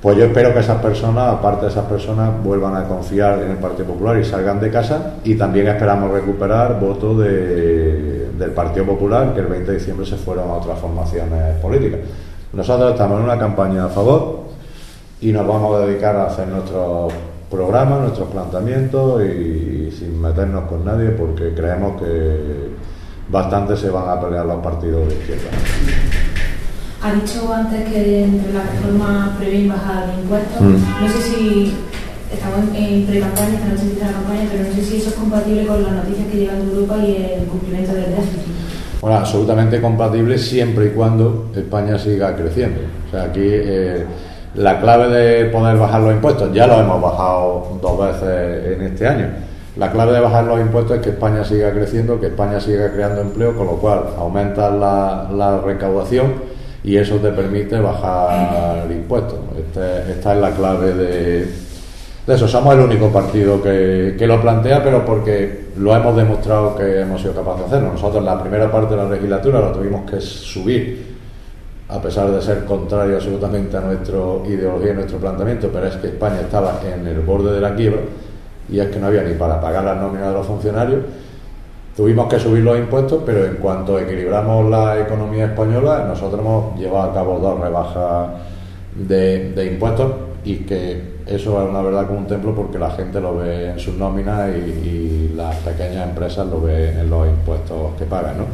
Pues 0.00 0.16
yo 0.16 0.24
espero 0.24 0.54
que 0.54 0.60
esas 0.60 0.80
personas, 0.80 1.34
aparte 1.34 1.66
de 1.66 1.72
esas 1.72 1.84
personas, 1.84 2.42
vuelvan 2.42 2.74
a 2.74 2.84
confiar 2.84 3.42
en 3.42 3.50
el 3.50 3.58
Partido 3.58 3.88
Popular 3.88 4.18
y 4.18 4.24
salgan 4.24 4.58
de 4.58 4.70
casa. 4.70 5.16
Y 5.24 5.34
también 5.34 5.68
esperamos 5.68 6.10
recuperar 6.10 6.80
votos 6.80 7.18
de, 7.18 8.30
del 8.30 8.50
Partido 8.52 8.86
Popular, 8.86 9.34
que 9.34 9.40
el 9.40 9.46
20 9.46 9.70
de 9.70 9.78
diciembre 9.78 10.06
se 10.06 10.16
fueron 10.16 10.48
a 10.48 10.54
otras 10.54 10.78
formaciones 10.78 11.56
políticas. 11.60 12.00
Nosotros 12.54 12.92
estamos 12.92 13.18
en 13.18 13.24
una 13.24 13.38
campaña 13.38 13.84
a 13.84 13.88
favor 13.88 14.44
y 15.20 15.32
nos 15.32 15.46
vamos 15.46 15.76
a 15.76 15.86
dedicar 15.86 16.16
a 16.16 16.26
hacer 16.28 16.48
nuestros 16.48 17.12
programas, 17.50 18.00
nuestros 18.00 18.28
planteamientos 18.28 19.22
y 19.22 19.90
sin 19.90 20.18
meternos 20.20 20.64
con 20.64 20.82
nadie 20.82 21.10
porque 21.10 21.52
creemos 21.52 22.00
que 22.00 22.70
bastante 23.28 23.76
se 23.76 23.90
van 23.90 24.08
a 24.08 24.20
pelear 24.20 24.46
los 24.46 24.62
partidos 24.62 25.08
de 25.08 25.14
izquierda. 25.14 25.50
Ha 27.02 27.14
dicho 27.14 27.52
antes 27.52 27.88
que 27.88 28.24
entre 28.24 28.52
la 28.52 28.62
reforma 28.62 29.36
prevén 29.38 29.68
bajar 29.68 30.06
de 30.06 30.22
impuestos. 30.22 30.60
Mm. 30.60 31.02
No 31.02 31.08
sé 31.08 31.22
si 31.22 31.74
estamos 32.32 32.74
en 32.74 33.06
pre-campaña, 33.06 33.54
esta 33.54 33.68
noche 33.68 33.82
empieza 33.82 34.06
la 34.06 34.12
campaña, 34.12 34.48
pero 34.50 34.64
no 34.64 34.74
sé 34.74 34.82
si 34.82 34.96
eso 34.98 35.08
es 35.08 35.14
compatible 35.14 35.66
con 35.66 35.82
las 35.82 35.92
noticias 35.92 36.26
que 36.28 36.36
llegan 36.36 36.58
de 36.66 36.72
Europa 36.74 36.96
y 36.98 37.38
el 37.40 37.46
cumplimiento 37.46 37.94
del 37.94 38.10
déficit. 38.10 38.52
Bueno, 39.00 39.16
absolutamente 39.16 39.80
compatible 39.80 40.36
siempre 40.36 40.86
y 40.86 40.90
cuando 40.90 41.50
España 41.56 41.98
siga 41.98 42.36
creciendo. 42.36 42.80
O 43.08 43.10
sea, 43.10 43.24
aquí 43.24 43.40
eh, 43.42 44.04
la 44.54 44.78
clave 44.78 45.08
de 45.08 45.44
poder 45.46 45.78
bajar 45.78 46.02
los 46.02 46.12
impuestos, 46.12 46.52
ya 46.52 46.66
lo 46.66 46.80
hemos 46.80 47.00
bajado 47.00 47.78
dos 47.80 47.98
veces 47.98 48.76
en 48.76 48.82
este 48.82 49.08
año. 49.08 49.26
La 49.76 49.90
clave 49.90 50.12
de 50.12 50.20
bajar 50.20 50.44
los 50.44 50.60
impuestos 50.60 50.96
es 50.96 51.02
que 51.02 51.10
España 51.10 51.44
siga 51.44 51.72
creciendo, 51.72 52.20
que 52.20 52.26
España 52.26 52.60
siga 52.60 52.92
creando 52.92 53.22
empleo, 53.22 53.56
con 53.56 53.66
lo 53.68 53.76
cual 53.76 54.02
aumenta 54.18 54.68
la, 54.70 55.60
recaudación 55.64 56.34
y 56.82 56.96
eso 56.96 57.16
te 57.16 57.30
permite 57.30 57.78
bajar 57.78 58.90
impuestos. 58.90 59.38
Este, 59.58 60.12
esta 60.12 60.34
es 60.34 60.40
la 60.40 60.50
clave 60.50 60.94
de, 60.94 61.48
eso. 62.26 62.46
Somos 62.46 62.74
el 62.74 62.80
único 62.80 63.08
partido 63.08 63.60
que, 63.60 64.14
que, 64.18 64.26
lo 64.26 64.40
plantea, 64.40 64.82
pero 64.82 65.04
porque 65.04 65.66
lo 65.76 65.94
hemos 65.94 66.16
demostrado 66.16 66.76
que 66.76 67.00
hemos 67.00 67.20
sido 67.20 67.34
capaces 67.34 67.62
de 67.62 67.66
hacerlo. 67.66 67.92
Nosotros 67.92 68.18
en 68.18 68.26
la 68.26 68.40
primera 68.40 68.70
parte 68.70 68.94
de 68.94 69.02
la 69.02 69.10
legislatura 69.10 69.60
lo 69.60 69.72
tuvimos 69.72 70.08
que 70.08 70.20
subir, 70.20 71.16
a 71.88 72.00
pesar 72.00 72.30
de 72.30 72.40
ser 72.40 72.64
contrario 72.64 73.16
absolutamente 73.16 73.76
a 73.76 73.80
nuestra 73.80 74.18
ideología 74.46 74.92
y 74.92 74.94
nuestro 74.94 75.18
planteamiento, 75.18 75.70
pero 75.72 75.86
es 75.88 75.96
que 75.96 76.06
España 76.06 76.40
estaba 76.40 76.80
en 76.94 77.06
el 77.06 77.20
borde 77.20 77.52
de 77.52 77.60
la 77.60 77.74
quiebra 77.74 78.00
y 78.70 78.78
es 78.78 78.88
que 78.88 79.00
no 79.00 79.08
había 79.08 79.22
ni 79.22 79.34
para 79.34 79.60
pagar 79.60 79.84
las 79.84 79.96
nóminas 79.96 80.28
de 80.28 80.34
los 80.34 80.46
funcionarios. 80.46 81.00
Tuvimos 81.96 82.28
que 82.28 82.38
subir 82.38 82.62
los 82.62 82.78
impuestos, 82.78 83.22
pero 83.26 83.44
en 83.44 83.56
cuanto 83.56 83.98
equilibramos 83.98 84.70
la 84.70 85.00
economía 85.00 85.46
española, 85.46 86.04
nosotros 86.06 86.40
hemos 86.40 86.78
llevado 86.78 87.10
a 87.10 87.14
cabo 87.14 87.38
dos 87.38 87.60
rebajas 87.60 88.28
de, 88.94 89.52
de 89.52 89.66
impuestos 89.66 90.12
y 90.44 90.56
que 90.58 91.20
eso 91.26 91.62
es 91.62 91.68
una 91.68 91.80
verdad 91.82 92.06
como 92.06 92.20
un 92.20 92.26
templo 92.26 92.54
porque 92.54 92.78
la 92.78 92.90
gente 92.90 93.20
lo 93.20 93.36
ve 93.36 93.70
en 93.70 93.78
sus 93.78 93.94
nóminas 93.94 94.50
y, 94.50 95.32
las 95.36 95.56
pequeñas 95.56 96.08
empresas 96.08 96.46
lo 96.48 96.60
ven 96.60 96.98
en 96.98 97.08
los 97.08 97.26
impuestos 97.26 97.94
que 97.96 98.04
pagan. 98.04 98.38
¿no? 98.38 98.44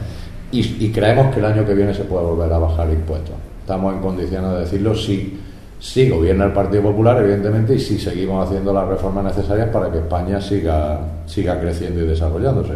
Y, 0.53 0.93
creemos 0.93 1.35
que 1.35 1.41
el 1.41 1.47
año 1.47 1.67
que 1.67 1.75
viene 1.75 1.93
se 1.93 2.05
puede 2.05 2.25
volver 2.25 2.53
a 2.53 2.59
bajar 2.59 2.89
impuestos. 2.91 3.35
Estamos 3.61 3.95
en 3.95 4.01
condiciones 4.01 4.53
de 4.53 4.59
decirlo 4.61 4.95
si, 4.95 5.41
si 5.81 6.09
gobierna 6.09 6.45
el 6.45 6.53
Partido 6.53 6.83
Popular, 6.85 7.21
evidentemente, 7.21 7.75
y 7.75 7.81
si 7.81 7.99
seguimos 7.99 8.47
haciendo 8.47 8.73
las 8.73 8.87
reformas 8.87 9.25
necesarias 9.25 9.71
para 9.71 9.91
que 9.91 9.99
España 9.99 10.41
siga, 10.41 11.01
siga 11.27 11.59
creciendo 11.61 12.05
y 12.05 12.07
desarrollándose. 12.07 12.75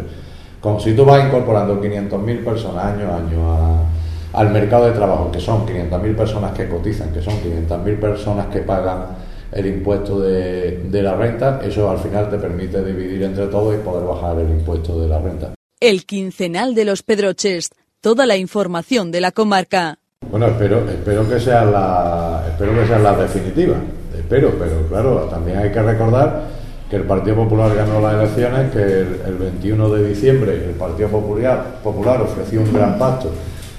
Como 0.61 0.79
si 0.79 0.93
tú 0.93 1.03
vas 1.03 1.25
incorporando 1.25 1.81
500.000 1.81 2.43
personas 2.45 2.85
año 2.85 3.09
a 3.09 3.17
año 3.17 3.91
al 4.33 4.49
mercado 4.51 4.85
de 4.85 4.91
trabajo, 4.93 5.31
que 5.31 5.39
son 5.39 5.65
500.000 5.65 6.15
personas 6.15 6.53
que 6.53 6.69
cotizan, 6.69 7.11
que 7.11 7.21
son 7.21 7.33
500.000 7.33 7.99
personas 7.99 8.47
que 8.47 8.59
pagan 8.59 9.07
el 9.51 9.65
impuesto 9.65 10.21
de, 10.21 10.83
de 10.83 11.03
la 11.03 11.15
renta, 11.15 11.59
eso 11.63 11.89
al 11.89 11.97
final 11.97 12.29
te 12.29 12.37
permite 12.37 12.83
dividir 12.83 13.23
entre 13.23 13.47
todos 13.47 13.75
y 13.75 13.79
poder 13.79 14.07
bajar 14.07 14.39
el 14.39 14.49
impuesto 14.49 15.01
de 15.01 15.09
la 15.09 15.19
renta. 15.19 15.53
El 15.79 16.05
quincenal 16.05 16.73
de 16.75 16.85
los 16.85 17.03
Pedroches, 17.03 17.71
toda 17.99 18.25
la 18.25 18.37
información 18.37 19.11
de 19.11 19.19
la 19.19 19.31
comarca. 19.31 19.97
Bueno, 20.29 20.47
espero, 20.47 20.87
espero 20.89 21.27
que 21.27 21.39
sea 21.39 21.65
la, 21.65 22.45
espero 22.47 22.73
que 22.79 22.87
sea 22.87 22.99
la 22.99 23.15
definitiva, 23.17 23.75
espero, 24.15 24.53
pero 24.57 24.87
claro, 24.87 25.27
también 25.29 25.57
hay 25.57 25.71
que 25.71 25.81
recordar 25.81 26.60
que 26.91 26.97
el 26.97 27.03
Partido 27.03 27.37
Popular 27.37 27.73
ganó 27.73 28.01
las 28.01 28.15
elecciones, 28.15 28.69
que 28.69 28.81
el, 28.81 29.37
21 29.39 29.89
de 29.91 30.09
diciembre 30.09 30.55
el 30.55 30.75
Partido 30.75 31.07
Popular, 31.07 31.79
Popular 31.81 32.21
ofreció 32.21 32.59
un 32.59 32.73
gran 32.73 32.99
pacto 32.99 33.31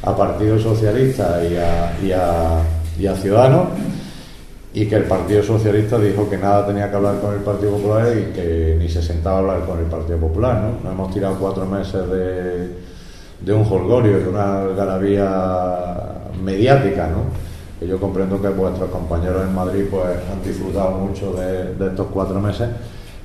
a 0.03 0.17
Partido 0.17 0.59
Socialista 0.59 1.39
y 1.45 2.11
a, 2.11 3.15
Ciudadanos 3.17 3.69
y 4.73 4.87
que 4.87 4.97
el 4.97 5.05
Partido 5.05 5.43
Socialista 5.43 5.99
dijo 5.99 6.31
que 6.31 6.39
nada 6.39 6.67
tenía 6.67 6.89
que 6.89 6.97
hablar 6.97 7.21
con 7.21 7.35
el 7.35 7.41
Partido 7.41 7.73
Popular 7.73 8.17
y 8.17 8.33
que 8.33 8.77
ni 8.79 8.89
se 8.89 9.03
sentaba 9.03 9.37
a 9.37 9.39
hablar 9.41 9.61
con 9.67 9.79
el 9.79 9.85
Partido 9.85 10.17
Popular. 10.17 10.63
¿no? 10.63 10.83
Nos 10.83 10.93
hemos 10.95 11.13
tirado 11.13 11.37
cuatro 11.39 11.67
meses 11.67 12.09
de, 12.09 12.71
de 13.41 13.53
un 13.53 13.67
holgorio 13.71 14.21
y 14.21 14.25
una 14.25 14.63
algarabía 14.63 15.29
mediática, 16.43 17.09
¿no? 17.09 17.87
yo 17.87 18.01
comprendo 18.01 18.41
que 18.41 18.49
vuestros 18.49 18.89
compañeros 18.89 19.43
en 19.43 19.55
Madrid 19.55 19.85
pues, 19.91 20.17
han 20.33 20.43
disfrutado 20.43 20.93
mucho 20.93 21.33
de, 21.35 21.75
de 21.75 21.89
estos 21.89 22.07
cuatro 22.07 22.41
meses, 22.41 22.69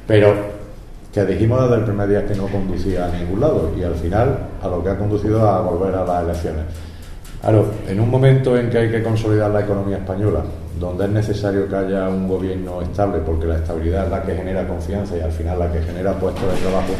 pero 0.07 0.33
que 1.13 1.25
dijimos 1.25 1.61
desde 1.63 1.75
el 1.75 1.83
primer 1.83 2.07
día 2.09 2.25
que 2.25 2.35
no 2.35 2.47
conducía 2.47 3.05
a 3.05 3.09
ningún 3.09 3.41
lado 3.41 3.71
y 3.77 3.83
al 3.83 3.95
final 3.95 4.37
a 4.61 4.67
lo 4.67 4.83
que 4.83 4.89
ha 4.89 4.97
conducido 4.97 5.47
a 5.47 5.61
volver 5.61 5.93
a 5.95 6.05
las 6.05 6.23
elecciones. 6.23 6.63
Claro, 7.41 7.71
en 7.87 7.99
un 7.99 8.09
momento 8.09 8.57
en 8.57 8.69
que 8.69 8.77
hay 8.77 8.89
que 8.89 9.03
consolidar 9.03 9.51
la 9.51 9.61
economía 9.61 9.97
española, 9.97 10.43
donde 10.79 11.05
es 11.05 11.11
necesario 11.11 11.67
que 11.67 11.75
haya 11.75 12.09
un 12.09 12.27
gobierno 12.27 12.81
estable, 12.81 13.19
porque 13.25 13.45
la 13.45 13.57
estabilidad 13.57 14.05
es 14.05 14.11
la 14.11 14.23
que 14.23 14.35
genera 14.35 14.67
confianza 14.67 15.17
y 15.17 15.21
al 15.21 15.31
final 15.31 15.59
la 15.59 15.71
que 15.71 15.81
genera 15.81 16.13
puestos 16.13 16.43
de 16.43 16.61
trabajo, 16.61 16.93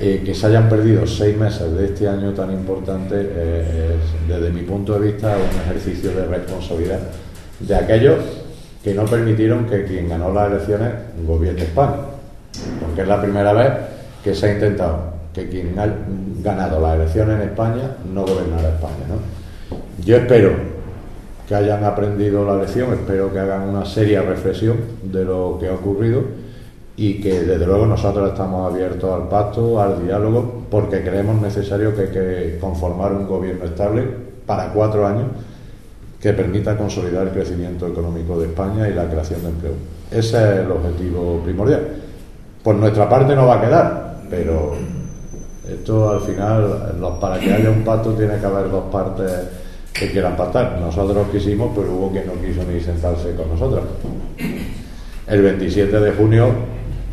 eh, 0.00 0.22
que 0.24 0.34
se 0.34 0.46
hayan 0.46 0.68
perdido 0.68 1.06
seis 1.06 1.36
meses 1.36 1.72
de 1.72 1.84
este 1.86 2.08
año 2.08 2.32
tan 2.32 2.50
importante 2.50 3.14
eh, 3.16 3.96
es, 3.96 4.28
desde 4.28 4.50
mi 4.50 4.62
punto 4.62 4.98
de 4.98 5.12
vista, 5.12 5.36
un 5.36 5.60
ejercicio 5.60 6.10
de 6.10 6.26
responsabilidad 6.26 7.00
de 7.60 7.74
aquellos 7.74 8.41
que 8.82 8.94
no 8.94 9.04
permitieron 9.04 9.66
que 9.66 9.84
quien 9.84 10.08
ganó 10.08 10.32
las 10.32 10.50
elecciones 10.50 10.90
gobierne 11.26 11.62
España, 11.62 11.96
porque 12.80 13.02
es 13.02 13.08
la 13.08 13.20
primera 13.20 13.52
vez 13.52 13.72
que 14.24 14.34
se 14.34 14.46
ha 14.46 14.52
intentado 14.52 15.12
que 15.32 15.48
quien 15.48 15.78
ha 15.78 15.88
ganado 16.42 16.80
las 16.80 16.96
elecciones 16.96 17.36
en 17.36 17.48
España 17.48 17.96
no 18.12 18.22
gobernara 18.22 18.68
España. 18.68 19.06
¿no? 19.08 19.76
Yo 20.04 20.16
espero 20.16 20.50
que 21.48 21.54
hayan 21.54 21.84
aprendido 21.84 22.44
la 22.44 22.56
lección, 22.56 22.92
espero 22.92 23.32
que 23.32 23.38
hagan 23.38 23.68
una 23.68 23.84
seria 23.84 24.22
reflexión 24.22 24.76
de 25.02 25.24
lo 25.24 25.58
que 25.58 25.68
ha 25.68 25.74
ocurrido 25.74 26.22
y 26.96 27.20
que 27.20 27.40
desde 27.40 27.66
luego 27.66 27.86
nosotros 27.86 28.30
estamos 28.30 28.70
abiertos 28.70 29.10
al 29.10 29.28
pacto, 29.28 29.80
al 29.80 30.04
diálogo, 30.04 30.64
porque 30.70 31.02
creemos 31.02 31.40
necesario 31.40 31.96
que, 31.96 32.10
que 32.10 32.58
conformar 32.60 33.12
un 33.12 33.26
gobierno 33.26 33.64
estable 33.64 34.04
para 34.44 34.72
cuatro 34.72 35.06
años 35.06 35.28
que 36.22 36.32
permita 36.32 36.76
consolidar 36.76 37.26
el 37.26 37.32
crecimiento 37.32 37.88
económico 37.88 38.38
de 38.38 38.46
España 38.46 38.88
y 38.88 38.94
la 38.94 39.08
creación 39.08 39.42
de 39.42 39.48
empleo. 39.48 39.72
Ese 40.08 40.36
es 40.36 40.60
el 40.60 40.70
objetivo 40.70 41.40
primordial. 41.42 41.82
Por 42.62 42.76
nuestra 42.76 43.08
parte 43.08 43.34
no 43.34 43.48
va 43.48 43.56
a 43.56 43.60
quedar, 43.60 44.16
pero 44.30 44.76
esto 45.68 46.10
al 46.10 46.20
final, 46.20 46.94
para 47.20 47.40
que 47.40 47.52
haya 47.52 47.70
un 47.70 47.82
pacto 47.82 48.12
tiene 48.14 48.38
que 48.38 48.46
haber 48.46 48.70
dos 48.70 48.84
partes 48.84 49.32
que 49.92 50.12
quieran 50.12 50.36
pactar. 50.36 50.78
Nosotros 50.80 51.26
quisimos, 51.32 51.72
pero 51.74 51.92
hubo 51.92 52.12
quien 52.12 52.28
no 52.28 52.34
quiso 52.34 52.62
ni 52.70 52.80
sentarse 52.80 53.34
con 53.34 53.48
nosotros. 53.48 53.82
El 55.26 55.42
27 55.42 55.98
de 55.98 56.12
junio 56.12 56.50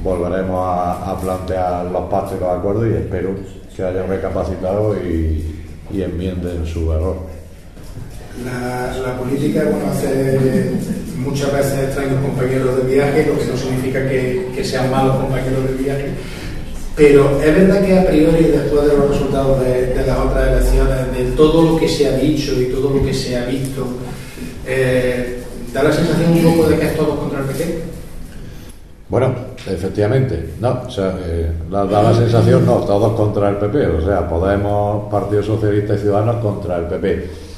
volveremos 0.03 0.61
a, 0.65 1.17
plantear 1.19 1.85
los 1.85 2.03
pactos 2.09 2.37
y 2.37 2.41
los 2.41 2.57
acuerdos 2.57 2.87
y 2.87 2.93
espero 2.93 3.31
que 3.75 3.83
hayan 3.83 4.07
recapacitado 4.07 4.95
y, 4.97 5.55
enmienden 5.91 6.65
su 6.67 6.91
error. 6.93 7.15
La, 8.45 9.17
política, 9.17 9.63
bueno, 9.63 9.91
hace 9.91 10.71
muchas 11.17 11.51
veces 11.51 11.93
traen 11.93 12.15
compañeros 12.17 12.77
de 12.77 12.93
viaje, 12.95 13.25
lo 13.27 13.37
que 13.37 13.45
no 13.45 13.57
significa 13.57 14.07
que, 14.07 14.47
que 14.55 14.63
sean 14.63 14.89
malos 14.89 15.17
compañeros 15.17 15.67
de 15.67 15.83
viaje 15.83 16.05
pero 16.99 17.39
es 17.41 17.55
verdad 17.55 17.81
que 17.81 17.97
a 17.97 18.05
priori, 18.07 18.43
después 18.43 18.85
de 18.85 18.97
los 18.97 19.09
resultados 19.11 19.61
de, 19.61 20.03
las 20.05 20.19
otras 20.19 20.49
elecciones, 20.49 21.17
de 21.17 21.31
todo 21.37 21.61
lo 21.63 21.79
que 21.79 21.87
se 21.87 22.09
ha 22.09 22.17
dicho 22.17 22.51
y 22.59 22.65
todo 22.65 22.89
lo 22.89 23.01
que 23.01 23.13
se 23.13 23.37
ha 23.37 23.45
visto, 23.45 23.87
eh, 24.67 25.41
da 25.73 25.83
la 25.83 25.93
sensación 25.93 26.33
un 26.33 26.43
poco 26.43 26.69
de 26.69 26.77
que 26.77 26.87
es 26.87 26.97
todo 26.97 27.17
contra 27.17 27.39
el 27.39 27.45
PP. 27.45 27.83
Bueno, 29.07 29.33
efectivamente, 29.65 30.49
no, 30.59 30.81
o 30.85 30.91
sea, 30.91 31.17
eh, 31.25 31.49
da, 31.71 31.85
la 31.85 32.13
sensación, 32.13 32.65
no, 32.65 32.79
todos 32.79 33.13
contra 33.13 33.47
el 33.47 33.55
PP, 33.55 33.87
o 33.87 34.05
sea, 34.05 34.27
Podemos, 34.27 35.09
Partido 35.09 35.41
Socialista 35.41 35.95
y 35.95 35.99
Ciudadanos 35.99 36.43
contra 36.43 36.79
el 36.79 36.85
PP. 36.87 37.48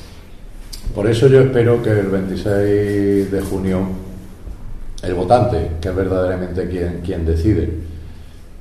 Por 0.94 1.08
eso 1.08 1.28
yo 1.28 1.40
espero 1.40 1.82
que 1.82 1.90
el 1.90 2.08
26 2.08 3.32
de 3.32 3.42
junio 3.50 3.80
el 5.04 5.14
votante, 5.14 5.72
que 5.80 5.90
es 5.90 5.96
verdaderamente 5.96 6.68
quien, 6.68 7.02
quien 7.04 7.26
decide, 7.26 7.70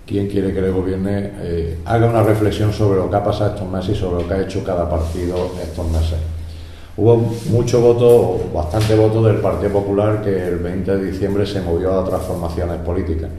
quien 0.07 0.29
quiere 0.29 0.55
que 0.55 0.61
le 0.61 0.71
gobierne 0.71 1.33
eh, 1.41 1.79
haga 1.85 2.07
una 2.09 2.23
reflexión 2.23 2.73
sobre 2.73 2.99
lo 2.99 3.11
que 3.11 3.17
ha 3.17 3.25
pasado 3.25 3.55
estos 3.55 3.69
meses 3.69 3.97
y 3.97 4.01
sobre 4.01 4.23
lo 4.23 4.29
que 4.29 4.35
ha 4.35 4.41
hecho 4.43 4.63
cada 4.65 4.89
partido 4.89 5.53
estos 5.61 5.91
meses. 5.91 6.19
Hubo 6.97 7.17
mucho 7.51 7.81
voto, 7.81 8.51
bastante 8.55 8.95
voto 8.95 9.23
del 9.23 9.37
Partido 9.37 9.73
Popular 9.73 10.23
que 10.23 10.49
el 10.49 10.59
20 10.59 10.97
de 10.97 11.11
diciembre 11.11 11.47
se 11.47 11.61
movió 11.61 12.01
a 12.01 12.05
transformaciones 12.05 12.79
políticas, 12.79 13.31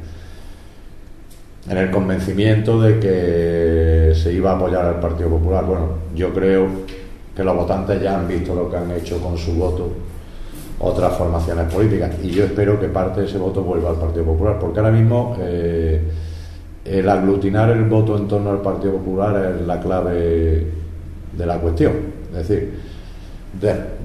en 1.69 1.77
el 1.77 1.91
convencimiento 1.91 2.81
de 2.81 2.99
que 2.99 4.15
se 4.15 4.33
iba 4.33 4.51
a 4.51 4.55
apoyar 4.55 4.85
al 4.85 4.99
Partido 4.99 5.29
Popular. 5.29 5.65
Bueno, 5.65 5.89
yo 6.15 6.33
creo 6.33 6.67
que 7.35 7.43
los 7.43 7.55
votantes 7.55 8.01
ya 8.01 8.19
han 8.19 8.27
visto 8.27 8.53
lo 8.53 8.69
que 8.69 8.77
han 8.77 8.91
hecho 8.91 9.19
con 9.19 9.37
su 9.37 9.53
voto 9.53 9.91
otras 10.81 11.15
formaciones 11.15 11.71
políticas. 11.71 12.11
Y 12.23 12.31
yo 12.31 12.45
espero 12.45 12.79
que 12.79 12.87
parte 12.87 13.21
de 13.21 13.27
ese 13.27 13.37
voto 13.37 13.63
vuelva 13.63 13.91
al 13.91 13.97
Partido 13.97 14.25
Popular, 14.25 14.57
porque 14.59 14.79
ahora 14.79 14.91
mismo 14.91 15.35
eh, 15.39 16.01
el 16.85 17.07
aglutinar 17.07 17.69
el 17.69 17.83
voto 17.83 18.17
en 18.17 18.27
torno 18.27 18.51
al 18.51 18.61
Partido 18.61 18.93
Popular 18.93 19.55
es 19.59 19.67
la 19.67 19.79
clave 19.79 20.67
de 21.37 21.45
la 21.45 21.59
cuestión. 21.59 21.93
Es 22.31 22.47
decir, 22.47 22.79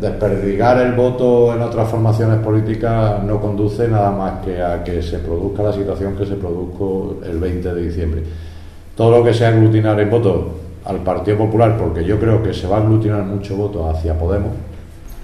desperdigar 0.01 0.79
el 0.81 0.93
voto 0.93 1.55
en 1.55 1.63
otras 1.63 1.89
formaciones 1.89 2.39
políticas 2.41 3.23
no 3.23 3.41
conduce 3.41 3.89
nada 3.89 4.11
más 4.11 4.45
que 4.45 4.61
a 4.61 4.83
que 4.83 5.01
se 5.03 5.19
produzca 5.19 5.63
la 5.63 5.73
situación 5.73 6.17
que 6.17 6.27
se 6.27 6.35
produjo 6.35 7.21
el 7.25 7.39
20 7.39 7.75
de 7.75 7.83
diciembre. 7.83 8.23
Todo 8.97 9.19
lo 9.19 9.25
que 9.25 9.33
sea 9.33 9.49
aglutinar 9.49 9.99
el 10.01 10.11
voto 10.11 10.66
al 10.87 11.03
Partido 11.03 11.39
Popular, 11.39 11.77
porque 11.77 12.05
yo 12.05 12.19
creo 12.19 12.43
que 12.43 12.55
se 12.55 12.67
va 12.67 12.79
a 12.79 12.81
aglutinar 12.81 13.25
mucho 13.25 13.57
voto 13.57 13.91
hacia 13.91 14.17
Podemos, 14.17 14.53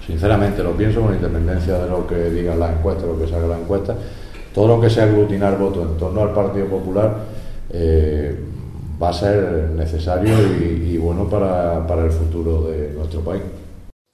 sinceramente 0.05 0.61
lo 0.61 0.71
pienso 0.71 1.01
con 1.01 1.15
independencia 1.15 1.77
de 1.79 1.89
lo 1.89 2.05
que 2.05 2.29
digan 2.29 2.59
las 2.59 2.71
encuestas, 2.71 3.05
lo 3.05 3.17
que 3.17 3.27
salga 3.27 3.47
la 3.47 3.59
encuesta, 3.59 3.95
todo 4.53 4.67
lo 4.67 4.81
que 4.81 4.89
sea 4.89 5.05
aglutinar 5.05 5.57
voto 5.57 5.81
en 5.81 5.97
torno 5.97 6.21
al 6.21 6.33
Partido 6.33 6.67
Popular 6.67 7.15
eh, 7.71 8.37
va 9.01 9.09
a 9.09 9.13
ser 9.13 9.69
necesario 9.75 10.35
y, 10.37 10.97
bueno 10.97 11.27
para, 11.27 11.85
para 11.87 12.05
el 12.05 12.11
futuro 12.11 12.63
de 12.63 12.91
nuestro 12.93 13.21
país. 13.21 13.41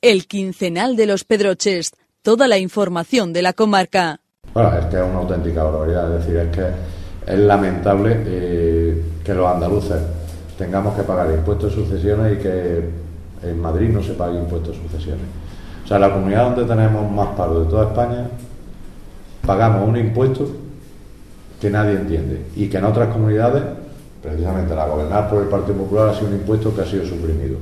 El 0.02 0.28
quincenal 0.28 0.96
de 0.96 1.08
los 1.08 1.24
Pedroches, 1.24 1.92
toda 2.22 2.48
la 2.48 2.58
información 2.58 3.34
de 3.34 3.42
la 3.42 3.54
comarca. 3.54 4.22
Bueno, 4.54 4.78
es 4.78 4.86
que 4.86 4.98
es 4.98 5.04
una 5.04 5.20
auténtica 5.20 5.64
barbaridad, 5.64 6.16
es 6.16 6.26
decir, 6.26 6.38
es 6.38 6.56
que 6.56 7.34
es 7.34 7.40
lamentable 7.40 8.16
eh, 8.26 9.04
que 9.24 9.34
los 9.34 9.48
andaluces 9.48 9.98
tengamos 10.60 10.94
que 10.94 11.04
pagar 11.04 11.32
impuestos 11.32 11.74
de 11.74 11.84
sucesiones 11.84 12.34
y 12.34 12.44
que 12.44 12.90
en 13.44 13.62
Madrid 13.62 13.90
no 13.90 14.04
se 14.04 14.12
pague 14.12 14.38
impuestos 14.38 14.76
de 14.76 14.84
sucesiones. 14.84 15.24
O 15.86 15.88
sea, 15.88 15.98
la 15.98 16.12
comunidad 16.12 16.54
donde 16.54 16.66
tenemos 16.66 17.10
más 17.10 17.30
paro 17.30 17.64
de 17.64 17.70
toda 17.70 17.86
España, 17.86 18.28
pagamos 19.48 19.88
un 19.88 19.96
impuesto 19.96 20.46
que 21.62 21.70
nadie 21.70 21.94
entiende 21.94 22.46
y 22.58 22.68
que 22.68 22.78
en 22.78 22.84
otras 22.84 23.08
comunidades, 23.08 23.64
precisamente 24.22 24.76
la 24.76 24.86
gobernada 24.86 25.30
por 25.30 25.42
el 25.42 25.48
Partido 25.48 25.78
Popular, 25.78 26.10
ha 26.10 26.14
sido 26.14 26.28
un 26.28 26.36
impuesto 26.36 26.76
que 26.76 26.82
ha 26.82 26.86
sido 26.86 27.06
suprimido. 27.06 27.58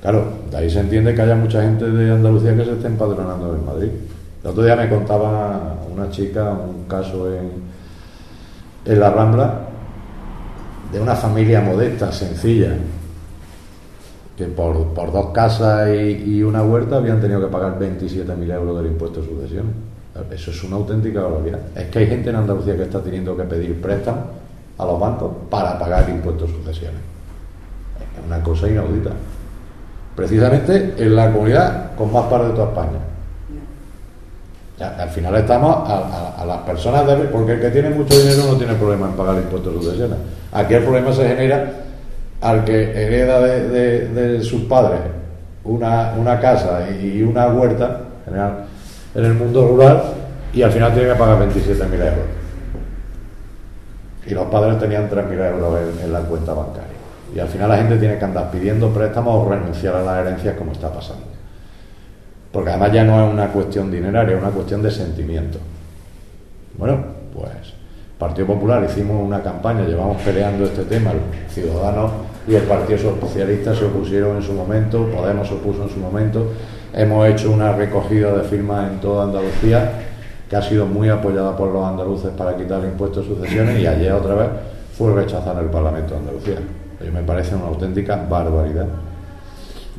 Claro, 0.00 0.24
de 0.48 0.56
ahí 0.56 0.70
se 0.70 0.78
entiende 0.78 1.16
que 1.16 1.22
haya 1.22 1.34
mucha 1.34 1.60
gente 1.62 1.90
de 1.90 2.12
Andalucía 2.12 2.56
que 2.56 2.64
se 2.64 2.72
esté 2.74 2.86
empadronando 2.86 3.52
en 3.52 3.66
Madrid. 3.66 3.90
El 4.44 4.50
otro 4.50 4.62
día 4.62 4.76
me 4.76 4.88
contaba 4.88 5.74
una 5.92 6.08
chica 6.10 6.52
un 6.52 6.84
caso 6.84 7.28
en, 7.32 7.50
en 8.84 9.00
la 9.00 9.10
Rambla 9.10 9.71
de 10.92 11.00
una 11.00 11.14
familia 11.14 11.60
modesta, 11.60 12.12
sencilla, 12.12 12.76
que 14.36 14.44
por, 14.46 14.88
por 14.88 15.12
dos 15.12 15.30
casas 15.30 15.88
y, 15.88 16.42
una 16.42 16.62
huerta 16.62 16.96
habían 16.96 17.20
tenido 17.20 17.40
que 17.40 17.46
pagar 17.46 17.78
27.000 17.78 18.54
euros 18.54 18.76
del 18.82 18.92
impuesto 18.92 19.20
de 19.20 19.26
sucesión. 19.26 19.66
Eso 20.30 20.50
es 20.50 20.64
una 20.64 20.76
auténtica 20.76 21.22
barbaridad. 21.22 21.60
Es 21.74 21.86
que 21.86 22.00
hay 22.00 22.06
gente 22.06 22.30
en 22.30 22.36
Andalucía 22.36 22.76
que 22.76 22.82
está 22.82 23.00
teniendo 23.00 23.36
que 23.36 23.44
pedir 23.44 23.80
préstamos 23.80 24.24
a 24.76 24.84
los 24.84 25.00
bancos 25.00 25.32
para 25.48 25.78
pagar 25.78 26.08
impuestos 26.10 26.50
de 26.50 26.56
sucesiones. 26.58 27.00
Es 28.18 28.26
una 28.26 28.42
cosa 28.42 28.68
inaudita 28.68 29.10
precisamente 30.14 30.94
en 30.98 31.16
la 31.16 31.32
comunidad 31.32 31.94
con 31.96 32.12
más 32.12 32.26
paro 32.26 32.48
de 32.48 32.54
toda 32.54 32.68
España. 32.68 32.98
Al 34.82 35.08
final 35.08 35.34
estamos 35.36 35.88
a, 35.88 36.44
las 36.46 36.58
personas 36.58 37.06
débiles, 37.06 37.30
porque 37.30 37.52
el 37.52 37.60
que 37.60 37.70
tiene 37.70 37.90
mucho 37.90 38.18
dinero 38.18 38.44
no 38.50 38.56
tiene 38.56 38.74
problema 38.74 39.06
en 39.06 39.12
pagar 39.12 39.36
impuestos 39.36 39.74
de 39.74 39.82
sucesiones. 39.82 40.18
Aquí 40.52 40.74
el 40.74 40.82
problema 40.82 41.12
se 41.12 41.28
genera 41.28 41.70
al 42.40 42.64
que 42.64 42.90
hereda 42.90 43.40
de, 43.40 44.40
sus 44.42 44.62
padres 44.62 45.00
una, 45.64 46.40
casa 46.40 46.88
y 46.90 47.22
una 47.22 47.48
huerta 47.48 48.00
en 49.14 49.24
el 49.24 49.34
mundo 49.34 49.68
rural 49.68 50.02
y 50.52 50.62
al 50.62 50.72
final 50.72 50.92
tiene 50.92 51.10
que 51.10 51.14
pagar 51.14 51.38
27.000 51.38 51.94
euros. 51.94 52.26
Y 54.26 54.34
los 54.34 54.46
padres 54.46 54.78
tenían 54.78 55.08
3.000 55.08 55.52
euros 55.52 55.78
en 56.02 56.12
la 56.12 56.20
cuenta 56.20 56.52
bancaria. 56.52 56.92
Y 57.34 57.38
al 57.38 57.48
final 57.48 57.68
la 57.70 57.76
gente 57.78 57.96
tiene 57.96 58.18
que 58.18 58.24
andar 58.24 58.50
pidiendo 58.50 58.90
préstamos 58.90 59.46
o 59.46 59.50
renunciar 59.50 59.96
a 59.96 60.02
las 60.02 60.26
herencias 60.26 60.56
como 60.56 60.72
está 60.72 60.92
pasando. 60.92 61.24
Porque 62.52 62.70
además 62.70 62.92
ya 62.92 63.04
no 63.04 63.26
es 63.26 63.32
una 63.32 63.48
cuestión 63.48 63.90
dineraria, 63.90 64.36
es 64.36 64.42
una 64.42 64.50
cuestión 64.50 64.82
de 64.82 64.90
sentimiento. 64.90 65.58
Bueno, 66.76 66.98
pues 67.32 67.72
Partido 68.18 68.46
Popular 68.46 68.84
hicimos 68.84 69.26
una 69.26 69.42
campaña, 69.42 69.84
llevamos 69.84 70.20
peleando 70.22 70.64
este 70.64 70.84
tema, 70.84 71.12
los 71.12 71.52
ciudadanos 71.52 72.12
y 72.46 72.54
el 72.54 72.62
Partido 72.62 72.98
Socialista 72.98 73.74
se 73.74 73.86
opusieron 73.86 74.36
en 74.36 74.42
su 74.42 74.52
momento, 74.52 75.06
Podemos 75.06 75.48
se 75.48 75.54
opuso 75.54 75.84
en 75.84 75.88
su 75.88 75.98
momento, 75.98 76.52
hemos 76.92 77.26
hecho 77.28 77.50
una 77.50 77.72
recogida 77.72 78.32
de 78.32 78.44
firmas 78.44 78.90
en 78.90 79.00
toda 79.00 79.24
Andalucía 79.24 79.92
que 80.48 80.56
ha 80.56 80.62
sido 80.62 80.86
muy 80.86 81.08
apoyada 81.08 81.56
por 81.56 81.70
los 81.72 81.84
andaluces 81.84 82.30
para 82.36 82.56
quitar 82.56 82.80
el 82.80 82.90
impuesto 82.90 83.22
de 83.22 83.28
sucesiones 83.28 83.80
y 83.80 83.86
ayer 83.86 84.12
otra 84.12 84.34
vez 84.34 84.48
fue 84.96 85.14
rechazada 85.14 85.60
en 85.60 85.66
el 85.66 85.70
Parlamento 85.70 86.12
de 86.12 86.20
Andalucía. 86.20 86.56
Me 87.12 87.22
parece 87.22 87.54
una 87.54 87.66
auténtica 87.66 88.24
barbaridad 88.28 88.86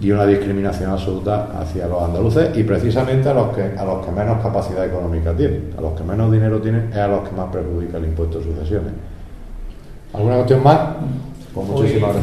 y 0.03 0.11
una 0.11 0.25
discriminación 0.25 0.91
absoluta 0.91 1.47
hacia 1.57 1.87
los 1.87 2.03
andaluces 2.03 2.55
y 2.57 2.63
precisamente 2.63 3.29
a 3.29 3.33
los 3.33 3.55
que 3.55 3.61
a 3.61 3.85
los 3.85 4.05
que 4.05 4.11
menos 4.11 4.43
capacidad 4.43 4.85
económica 4.85 5.33
tienen, 5.33 5.73
a 5.77 5.81
los 5.81 5.93
que 5.93 6.03
menos 6.03 6.29
dinero 6.29 6.61
tienen 6.61 6.89
es 6.91 6.97
a 6.97 7.07
los 7.07 7.27
que 7.27 7.33
más 7.33 7.49
perjudica 7.49 7.97
el 7.97 8.05
impuesto 8.05 8.39
de 8.39 8.43
sucesiones. 8.43 8.91
¿Alguna 10.13 10.35
cuestión 10.35 10.61
más? 10.61 10.79
Con 11.55 11.67
muchísimas 11.69 12.17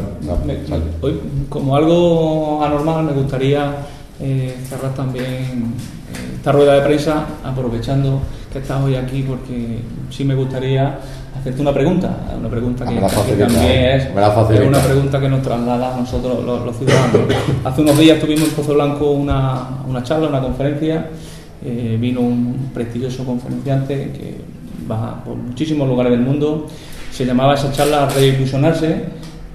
hoy, 1.00 1.20
como 1.48 1.74
algo 1.74 2.62
anormal, 2.62 3.04
me 3.04 3.12
gustaría 3.12 3.72
eh, 4.20 4.54
cerrar 4.68 4.92
también 4.92 5.24
eh, 5.24 6.34
esta 6.36 6.52
rueda 6.52 6.74
de 6.74 6.82
prensa 6.82 7.24
aprovechando 7.42 8.20
que 8.52 8.58
estás 8.58 8.82
hoy 8.82 8.96
aquí 8.96 9.22
porque 9.22 9.78
sí 10.10 10.24
me 10.24 10.34
gustaría 10.34 10.98
hacerte 11.38 11.62
una 11.62 11.72
pregunta, 11.72 12.16
una 12.38 12.48
pregunta 12.48 12.84
que, 12.84 12.96
también 13.36 13.64
es, 13.64 14.08
una 14.12 14.80
pregunta 14.80 15.20
que 15.20 15.28
nos 15.28 15.42
traslada 15.42 15.94
a 15.94 16.00
nosotros 16.00 16.44
los, 16.44 16.76
ciudadanos. 16.76 17.20
Hace 17.64 17.80
unos 17.80 17.98
días 17.98 18.18
tuvimos 18.18 18.48
en 18.48 18.54
Pozo 18.54 18.74
Blanco 18.74 19.12
una, 19.12 19.68
una 19.88 20.02
charla, 20.02 20.28
una 20.28 20.40
conferencia, 20.40 21.06
eh, 21.64 21.96
vino 22.00 22.20
un 22.20 22.70
prestigioso 22.74 23.24
conferenciante 23.24 24.10
que 24.10 24.40
va 24.90 25.22
por 25.24 25.36
muchísimos 25.36 25.86
lugares 25.86 26.12
del 26.12 26.22
mundo, 26.22 26.66
se 27.12 27.24
llamaba 27.24 27.54
esa 27.54 27.70
charla 27.70 28.08
Reilusionarse, 28.08 29.04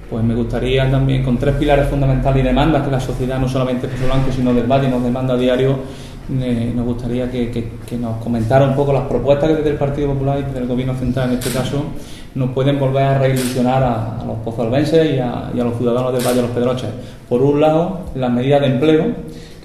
pues 0.10 0.24
me 0.24 0.36
gustaría 0.36 0.90
también 0.90 1.24
con 1.24 1.38
tres 1.38 1.56
pilares 1.56 1.90
fundamentales 1.90 2.44
y 2.44 2.48
demandas 2.48 2.84
que 2.86 2.92
la 2.92 3.00
sociedad, 3.02 3.40
no 3.40 3.50
solamente 3.50 3.90
Pozo 3.90 4.06
Blanco, 4.06 4.32
sino 4.34 4.54
del 4.54 4.66
Valle, 4.66 4.88
nos 4.88 5.04
demanda 5.04 5.34
a 5.34 5.38
diario, 5.38 5.80
nos 6.30 6.86
gustaría 6.86 7.30
que, 7.30 7.72
nos 8.00 8.18
comentara 8.18 8.66
un 8.66 8.76
poco 8.76 8.92
las 8.94 9.04
propuestas 9.04 9.50
que 9.50 9.56
desde 9.58 9.70
el 9.72 9.78
Partido 9.78 10.14
Popular 10.14 10.40
y 10.40 10.54
del 10.54 10.68
Gobierno 10.68 10.96
Central 10.96 11.30
en 11.32 11.40
este 11.40 11.52
caso 11.52 11.84
nos 12.34 12.50
pueden 12.52 12.80
volver 12.80 13.04
a 13.04 13.18
reilusionar 13.20 13.84
a, 13.84 14.24
los 14.26 14.38
pozalbenses 14.38 15.16
y 15.16 15.20
a, 15.20 15.52
y 15.54 15.60
a, 15.60 15.64
los 15.64 15.78
ciudadanos 15.78 16.14
del 16.14 16.24
Valle 16.24 16.36
de 16.36 16.42
los 16.42 16.52
Pedroches. 16.52 16.90
Por 17.30 17.42
un 17.42 17.62
lado, 17.62 18.02
las 18.16 18.32
medidas 18.32 18.62
de 18.62 18.68
empleo, 18.68 19.06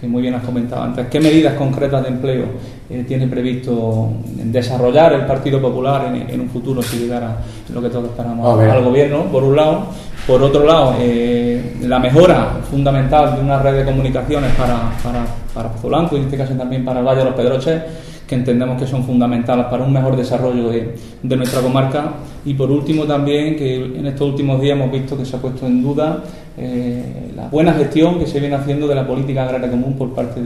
que 0.00 0.06
muy 0.06 0.22
bien 0.22 0.34
has 0.34 0.44
comentado 0.44 0.82
antes. 0.82 1.06
¿Qué 1.08 1.20
medidas 1.20 1.54
concretas 1.54 2.02
de 2.02 2.08
empleo 2.08 2.46
eh, 2.90 3.04
tiene 3.06 3.26
previsto 3.28 4.10
desarrollar 4.24 5.12
el 5.12 5.26
Partido 5.26 5.60
Popular 5.60 6.12
en, 6.28 6.40
un 6.40 6.48
futuro 6.48 6.82
si 6.82 6.98
llegara 6.98 7.36
lo 7.72 7.80
que 7.80 7.88
todos 7.88 8.06
esperamos 8.10 8.60
al 8.60 8.84
gobierno? 8.84 9.24
Por 9.24 9.44
un 9.44 9.56
lado. 9.56 9.86
Por 10.26 10.42
otro 10.42 10.64
lado, 10.64 10.94
eh, 11.00 11.76
la 11.82 11.98
mejora 11.98 12.58
fundamental 12.70 13.36
de 13.36 13.40
una 13.40 13.58
red 13.60 13.78
de 13.78 13.84
comunicaciones 13.84 14.52
para, 14.54 14.92
para, 15.02 15.24
para 15.54 15.72
Pozo 15.72 15.88
Blanco 15.88 16.16
y 16.16 16.18
en 16.18 16.24
este 16.26 16.36
caso 16.36 16.52
también 16.54 16.84
para 16.84 17.00
el 17.00 17.06
Valle 17.06 17.20
de 17.20 17.24
los 17.24 17.34
Pedroches, 17.34 17.82
que 18.30 18.36
entendemos 18.36 18.80
que 18.80 18.86
son 18.86 19.02
fundamentales 19.02 19.66
para 19.66 19.82
un 19.82 19.92
mejor 19.92 20.14
desarrollo 20.14 20.68
de, 20.68 20.94
de, 21.20 21.36
nuestra 21.36 21.60
comarca. 21.60 22.12
Y 22.44 22.54
por 22.54 22.70
último 22.70 23.02
también, 23.02 23.56
que 23.56 23.74
en 23.74 24.06
estos 24.06 24.28
últimos 24.28 24.60
días 24.60 24.78
hemos 24.78 24.92
visto 24.92 25.18
que 25.18 25.24
se 25.24 25.34
ha 25.34 25.40
puesto 25.40 25.66
en 25.66 25.82
duda 25.82 26.22
eh, 26.56 27.32
la 27.34 27.48
buena 27.48 27.72
gestión 27.72 28.20
que 28.20 28.26
se 28.26 28.38
viene 28.38 28.54
haciendo 28.54 28.86
de 28.86 28.94
la 28.94 29.04
política 29.04 29.42
agraria 29.42 29.68
común 29.68 29.94
por 29.98 30.14
parte 30.14 30.40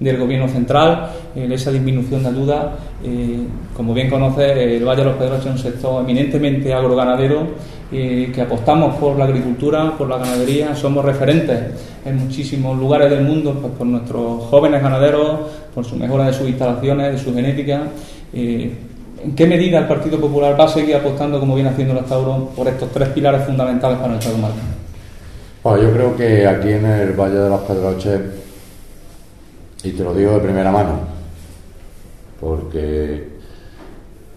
del 0.00 0.16
Gobierno 0.18 0.48
central, 0.48 1.10
en 1.36 1.52
esa 1.52 1.70
disminución 1.70 2.24
de 2.24 2.28
ayuda. 2.30 2.72
Eh, 3.04 3.46
como 3.76 3.94
bien 3.94 4.10
conoce, 4.10 4.76
el 4.76 4.84
Valle 4.84 5.02
de 5.02 5.10
los 5.10 5.16
Pedroches 5.16 5.46
es 5.46 5.52
un 5.52 5.58
sector 5.58 6.02
eminentemente 6.02 6.74
agroganadero 6.74 7.46
eh, 7.92 8.30
que 8.32 8.40
apostamos 8.40 8.94
por 8.96 9.18
la 9.18 9.24
agricultura, 9.24 9.92
por 9.98 10.08
la 10.08 10.18
ganadería, 10.18 10.76
somos 10.76 11.04
referentes 11.04 11.58
en 12.04 12.16
muchísimos 12.18 12.78
lugares 12.78 13.10
del 13.10 13.24
mundo 13.24 13.58
pues, 13.60 13.72
por 13.74 13.86
nuestros 13.86 14.44
jóvenes 14.44 14.80
ganaderos, 14.80 15.40
por 15.74 15.84
su 15.84 15.96
mejora 15.96 16.26
de 16.26 16.32
sus 16.32 16.48
instalaciones, 16.48 17.12
de 17.12 17.18
su 17.18 17.34
genética. 17.34 17.82
¿En 18.32 19.34
qué 19.36 19.46
medida 19.46 19.78
el 19.78 19.86
Partido 19.86 20.18
Popular 20.18 20.58
va 20.58 20.64
a 20.64 20.68
seguir 20.68 20.96
apostando, 20.96 21.38
como 21.38 21.54
viene 21.54 21.70
haciendo 21.70 21.98
hasta 21.98 22.14
ahora, 22.14 22.42
por 22.56 22.66
estos 22.68 22.90
tres 22.90 23.08
pilares 23.10 23.44
fundamentales 23.44 23.98
para 23.98 24.12
nuestra 24.12 24.32
comarca? 24.32 24.56
Bueno, 25.62 25.82
yo 25.82 25.92
creo 25.92 26.16
que 26.16 26.46
aquí 26.46 26.70
en 26.70 26.86
el 26.86 27.12
Valle 27.12 27.36
de 27.36 27.48
los 27.50 27.60
Pedroches, 27.60 28.20
y 29.82 29.90
te 29.90 30.02
lo 30.02 30.14
digo 30.14 30.32
de 30.32 30.40
primera 30.40 30.72
mano, 30.72 31.00
porque 32.40 33.28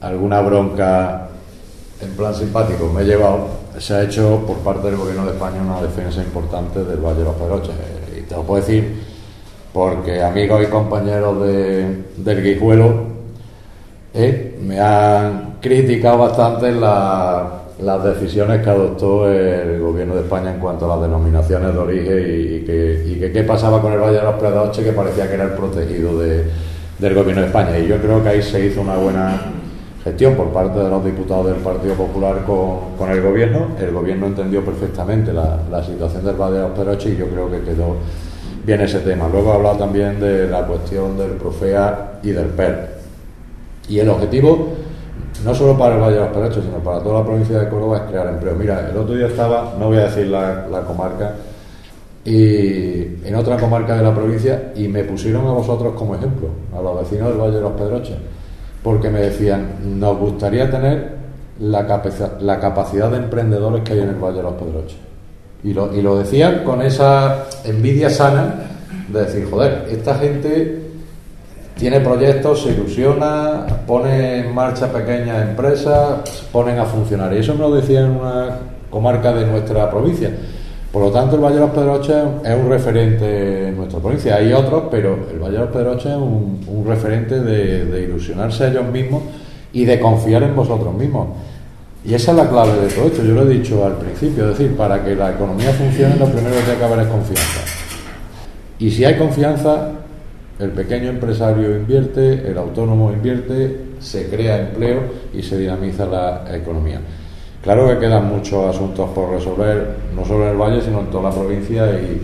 alguna 0.02 0.42
bronca 0.42 1.30
en 2.02 2.10
plan 2.12 2.36
simpático 2.36 2.92
me 2.92 3.04
he 3.04 3.06
llevado, 3.06 3.48
se 3.78 3.94
ha 3.94 4.04
hecho 4.04 4.44
por 4.46 4.58
parte 4.58 4.88
del 4.88 4.98
Gobierno 4.98 5.26
de 5.26 5.32
España 5.32 5.62
una 5.62 5.82
defensa 5.82 6.22
importante 6.22 6.84
del 6.84 6.98
Valle 6.98 7.20
de 7.20 7.24
los 7.24 7.36
Pedroches. 7.36 7.76
te 8.28 8.36
lo 8.36 8.44
puedo 8.44 8.62
decir 8.62 9.13
porque 9.74 10.22
amigos 10.22 10.64
y 10.64 10.68
compañeros 10.68 11.42
de, 11.46 12.04
del 12.18 12.44
Guijuelo 12.44 12.94
eh, 14.14 14.60
me 14.62 14.80
han 14.80 15.56
criticado 15.60 16.20
bastante 16.20 16.72
las 16.72 18.04
decisiones 18.04 18.62
que 18.62 18.70
adoptó 18.70 19.28
el 19.32 19.80
gobierno 19.82 20.14
de 20.14 20.22
España 20.22 20.54
en 20.54 20.60
cuanto 20.60 20.86
a 20.86 20.96
las 20.96 21.08
denominaciones 21.08 21.74
de 21.74 21.80
origen 21.80 22.18
y, 22.20 22.66
que, 22.66 23.32
qué 23.34 23.44
pasaba 23.44 23.82
con 23.82 23.92
el 23.94 24.00
Valle 24.00 24.18
de 24.18 24.24
los 24.24 24.36
Predoches, 24.36 24.86
que 24.86 24.92
parecía 24.92 25.28
que 25.28 25.34
era 25.34 25.46
el 25.46 25.54
protegido 25.54 26.20
del 26.20 27.16
gobierno 27.16 27.42
de 27.42 27.48
España. 27.48 27.80
Y 27.80 27.88
yo 27.88 27.98
creo 27.98 28.22
que 28.22 28.30
ahí 28.30 28.44
se 28.44 28.64
hizo 28.64 28.82
una 28.82 28.96
buena 28.96 29.42
gestión 30.04 30.36
por 30.36 30.50
parte 30.50 30.80
de 30.80 30.90
los 30.90 31.04
diputados 31.04 31.48
del 31.48 31.56
Partido 31.56 31.96
Popular 31.96 32.44
con, 32.46 33.10
el 33.10 33.22
gobierno. 33.22 33.70
El 33.80 33.92
gobierno 33.92 34.28
entendió 34.28 34.64
perfectamente 34.64 35.34
la, 35.34 35.84
situación 35.84 36.24
del 36.24 36.36
Valle 36.36 36.58
de 36.58 36.62
los 36.62 36.72
Pedroches 36.72 37.14
y 37.14 37.18
yo 37.18 37.28
creo 37.28 37.50
que 37.50 37.62
quedó 37.62 37.96
bien 38.64 38.82
ese 38.82 39.00
tema. 39.00 39.28
Luego 39.28 39.52
ha 39.52 39.56
hablado 39.56 39.78
también 39.78 40.20
de 40.20 40.48
la 40.48 40.66
cuestión 40.66 41.18
del 41.18 41.32
Profea 41.32 42.20
y 42.24 42.32
del 42.32 42.48
PER. 42.48 42.94
Y 43.90 44.00
el 44.00 44.10
objetivo, 44.10 44.70
no 45.44 45.54
solo 45.54 45.78
para 45.78 45.96
el 45.96 46.02
Valle 46.02 46.16
de 46.16 46.22
los 46.22 46.30
Pedroches, 46.30 46.64
sino 46.64 46.78
para 46.78 47.00
toda 47.00 47.20
la 47.20 47.26
provincia 47.26 47.60
de 47.60 47.70
Córdoba, 47.70 47.98
es 47.98 48.04
crear 48.04 48.28
empleo. 48.28 48.56
Mira, 48.56 48.90
el 48.90 48.98
otro 48.98 49.16
día 49.16 49.28
estaba, 49.28 49.76
no 49.78 49.88
voy 49.88 49.98
a 49.98 50.06
decir 50.06 50.28
la, 50.28 50.68
la 50.68 50.82
comarca, 50.82 51.34
y 52.26 53.26
en 53.26 53.36
otra 53.36 53.58
comarca 53.58 53.98
de 53.98 54.04
la 54.04 54.16
provincia 54.16 54.72
y 54.76 54.88
me 54.88 55.04
pusieron 55.04 55.46
a 55.46 55.52
vosotros 55.52 55.94
como 55.96 56.16
ejemplo, 56.16 56.48
a 56.74 56.82
los 56.82 57.02
vecinos 57.02 57.30
del 57.30 57.38
Valle 57.38 57.56
de 57.56 57.62
los 57.62 57.74
Pedroches 57.74 58.16
porque 58.84 59.10
me 59.10 59.22
decían, 59.22 60.00
nos 60.00 60.18
gustaría 60.18 60.70
tener 60.70 61.16
la, 61.60 62.04
la 62.42 62.60
capacidad 62.60 63.10
de 63.10 63.18
emprendedores 63.18 63.84
que 63.84 63.94
hay 63.94 64.00
en 64.02 64.10
el 64.10 64.16
Valle 64.16 64.38
de 64.38 64.44
los 64.44 64.54
Pedroches. 64.54 64.98
Y 65.64 65.74
lo, 65.74 65.96
y 65.96 66.02
lo 66.02 66.18
decían 66.18 66.64
con 66.64 66.82
esa 66.82 67.46
envidia 67.64 68.10
sana 68.10 68.56
de 69.08 69.26
decir, 69.26 69.48
joder, 69.50 69.88
esta 69.90 70.16
gente 70.16 70.84
tiene 71.78 72.00
proyectos, 72.00 72.64
se 72.64 72.72
ilusiona, 72.72 73.66
pone 73.88 74.40
en 74.40 74.54
marcha 74.54 74.92
pequeñas 74.92 75.50
empresas, 75.50 76.46
ponen 76.52 76.80
a 76.80 76.86
funcionar. 76.86 77.34
Y 77.34 77.38
eso 77.38 77.54
me 77.54 77.62
lo 77.62 77.74
decían 77.76 78.06
en 78.06 78.12
una 78.12 78.58
comarca 78.90 79.34
de 79.34 79.46
nuestra 79.46 79.90
provincia. 79.90 80.32
Por 80.92 81.02
lo 81.02 81.12
tanto, 81.12 81.36
el 81.36 81.42
Valle 81.42 81.56
de 81.56 81.62
los 81.62 81.72
Pedroches 81.72 82.16
es 82.46 82.56
un 82.56 82.70
referente 82.70 83.70
en 83.70 83.76
nuestra 83.76 84.00
provincia. 84.00 84.36
Hay 84.36 84.54
otros, 84.54 84.84
pero 84.92 85.18
el 85.32 85.40
Valle 85.40 85.54
de 85.54 85.60
los 85.60 85.70
Pedroches 85.70 86.12
es 86.12 86.18
un, 86.18 86.86
referente 86.88 87.40
de, 87.40 88.04
ilusionarse 88.04 88.66
a 88.66 88.68
ellos 88.68 88.86
mismos 88.86 89.24
y 89.74 89.86
de 89.86 90.00
confiar 90.00 90.44
en 90.44 90.56
vosotros 90.56 90.94
mismos. 90.94 91.30
Y 92.06 92.14
esa 92.14 92.32
es 92.32 92.38
la 92.38 92.50
clave 92.50 92.74
de 92.82 92.88
todo 92.88 93.06
esto. 93.08 93.24
Yo 93.24 93.34
lo 93.34 93.44
he 93.44 93.54
dicho 93.54 93.86
al 93.86 93.94
principio, 93.94 94.50
es 94.50 94.58
decir, 94.58 94.76
para 94.76 95.04
que 95.04 95.16
la 95.16 95.32
economía 95.32 95.72
funcione, 95.72 96.16
lo 96.18 96.26
primero 96.26 96.56
que 96.66 96.72
hay 96.72 96.78
que 96.78 96.84
haber 96.84 97.00
es 97.00 97.08
confianza. 97.08 97.62
Y 98.80 98.92
si 98.92 99.06
hay 99.06 99.18
confianza, 99.18 99.92
el 100.60 100.72
pequeño 100.72 101.10
empresario 101.10 101.76
invierte, 101.78 102.50
el 102.50 102.58
autónomo 102.58 103.12
invierte, 103.12 103.80
se 104.00 104.30
crea 104.30 104.60
empleo 104.60 105.02
y 105.34 105.42
se 105.42 105.58
dinamiza 105.58 106.06
la 106.06 106.44
economía. 106.56 107.00
Claro 107.64 107.88
que 107.88 107.98
quedan 107.98 108.28
muchos 108.28 108.76
asuntos 108.76 109.10
por 109.12 109.30
resolver, 109.30 109.96
no 110.14 110.26
solo 110.26 110.44
en 110.44 110.52
el 110.52 110.58
Valle, 110.58 110.82
sino 110.82 111.00
en 111.00 111.06
toda 111.06 111.30
la 111.30 111.36
provincia 111.36 111.86
y, 111.94 112.22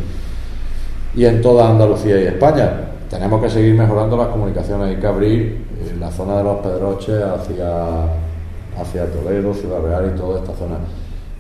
y 1.16 1.26
en 1.26 1.42
toda 1.42 1.70
Andalucía 1.70 2.22
y 2.22 2.26
España. 2.26 2.72
Tenemos 3.10 3.42
que 3.42 3.50
seguir 3.50 3.74
mejorando 3.74 4.18
las 4.18 4.28
comunicaciones, 4.28 4.90
hay 4.90 4.96
que 4.98 5.08
abrir 5.08 5.66
eh, 5.80 5.96
la 5.98 6.12
zona 6.12 6.38
de 6.38 6.44
los 6.44 6.58
Pedroches 6.58 7.24
hacia, 7.24 8.04
hacia 8.80 9.06
Toledo, 9.12 9.54
Ciudad 9.54 9.82
Real 9.82 10.12
y 10.14 10.18
toda 10.18 10.40
esta 10.40 10.54
zona. 10.54 10.78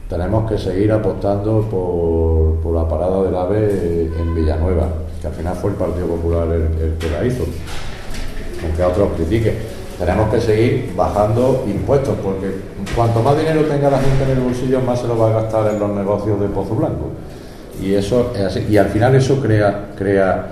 Tenemos 0.09 0.49
que 0.49 0.57
seguir 0.57 0.91
apostando 0.91 1.61
por, 1.61 2.73
la 2.73 2.87
parada 2.87 3.23
del 3.23 3.35
AVE 3.35 4.11
en 4.19 4.35
Villanueva, 4.35 4.87
que 5.21 5.27
al 5.27 5.33
final 5.33 5.55
fue 5.55 5.71
el 5.71 5.75
Partido 5.75 6.07
Popular 6.07 6.47
el, 6.49 6.97
que 6.97 7.09
la 7.09 7.25
hizo, 7.25 7.43
aunque 8.63 8.83
a 8.83 8.87
otros 8.87 9.09
critiquen 9.15 9.79
tenemos 9.99 10.33
que 10.33 10.39
seguir 10.39 10.93
bajando 10.95 11.65
impuestos, 11.67 12.15
porque 12.23 12.55
cuanto 12.95 13.21
más 13.21 13.37
dinero 13.37 13.63
tenga 13.63 13.89
la 13.89 13.99
gente 13.99 14.23
en 14.23 14.29
el 14.29 14.39
bolsillo, 14.39 14.79
más 14.79 15.01
se 15.01 15.07
lo 15.07 15.17
va 15.17 15.29
a 15.29 15.41
gastar 15.41 15.73
en 15.73 15.79
los 15.79 15.89
negocios 15.89 16.39
de 16.39 16.47
Pozo 16.47 16.75
Blanco. 16.75 17.09
Y 17.81 17.93
eso. 17.95 18.31
Y 18.69 18.77
al 18.77 18.87
final 18.87 19.13
eso 19.15 19.41
crea 19.41 20.47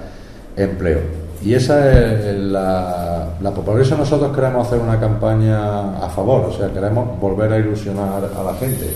empleo. 0.57 1.26
Y 1.43 1.53
esa 1.53 1.91
es 1.91 2.35
la, 2.37 3.27
la 3.39 3.51
por 3.51 3.79
eso 3.79 3.95
nosotros 3.95 4.35
queremos 4.35 4.67
hacer 4.67 4.79
una 4.79 4.99
campaña 4.99 5.97
a 5.97 6.09
favor, 6.09 6.45
o 6.49 6.53
sea, 6.53 6.69
queremos 6.73 7.19
volver 7.19 7.53
a 7.53 7.57
ilusionar 7.57 8.29
a 8.35 8.43
la 8.43 8.53
gente, 8.55 8.91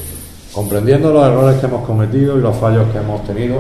comprendiendo 0.53 1.13
los 1.13 1.25
errores 1.25 1.59
que 1.59 1.67
hemos 1.67 1.85
cometido 1.85 2.37
y 2.37 2.41
los 2.41 2.55
fallos 2.57 2.87
que 2.91 2.97
hemos 2.97 3.23
tenido, 3.25 3.59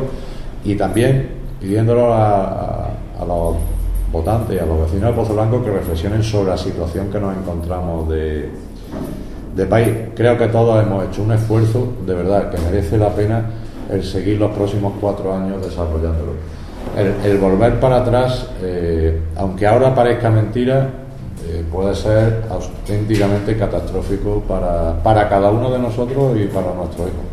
y 0.63 0.75
también 0.75 1.29
pidiéndolo 1.59 2.13
a, 2.13 2.87
los 3.25 3.55
votantes 4.11 4.55
y 4.55 4.59
a 4.59 4.65
los 4.65 4.81
vecinos 4.81 5.11
de 5.11 5.15
Pozo 5.15 5.35
Blanco 5.35 5.63
que 5.63 5.69
reflexionen 5.69 6.23
sobre 6.23 6.49
la 6.49 6.57
situación 6.57 7.11
que 7.11 7.19
nos 7.19 7.37
encontramos 7.37 8.09
de 8.09 8.49
país. 9.69 9.89
Creo 10.15 10.37
que 10.37 10.47
todos 10.47 10.83
hemos 10.83 11.05
hecho 11.05 11.21
un 11.21 11.33
esfuerzo, 11.33 11.87
de 12.05 12.15
verdad, 12.15 12.49
que 12.49 12.57
merece 12.57 12.97
la 12.97 13.09
pena 13.09 13.45
el 13.91 14.03
seguir 14.03 14.39
los 14.39 14.51
próximos 14.51 14.93
cuatro 14.99 15.33
años 15.33 15.61
desarrollándolo. 15.61 16.33
El, 16.97 17.37
volver 17.37 17.79
para 17.79 17.97
atrás, 17.97 18.47
eh, 18.61 19.19
aunque 19.37 19.65
ahora 19.65 19.95
parezca 19.95 20.29
mentira, 20.29 20.89
eh, 21.47 21.63
puede 21.71 21.95
ser 21.95 22.43
auténticamente 22.49 23.57
catastrófico 23.57 24.43
para, 24.47 25.01
para 25.01 25.29
cada 25.29 25.49
uno 25.49 25.71
de 25.71 25.79
nosotros 25.79 26.37
y 26.37 26.45
para 26.45 26.73
nuestros 26.73 27.07
hijos. 27.07 27.30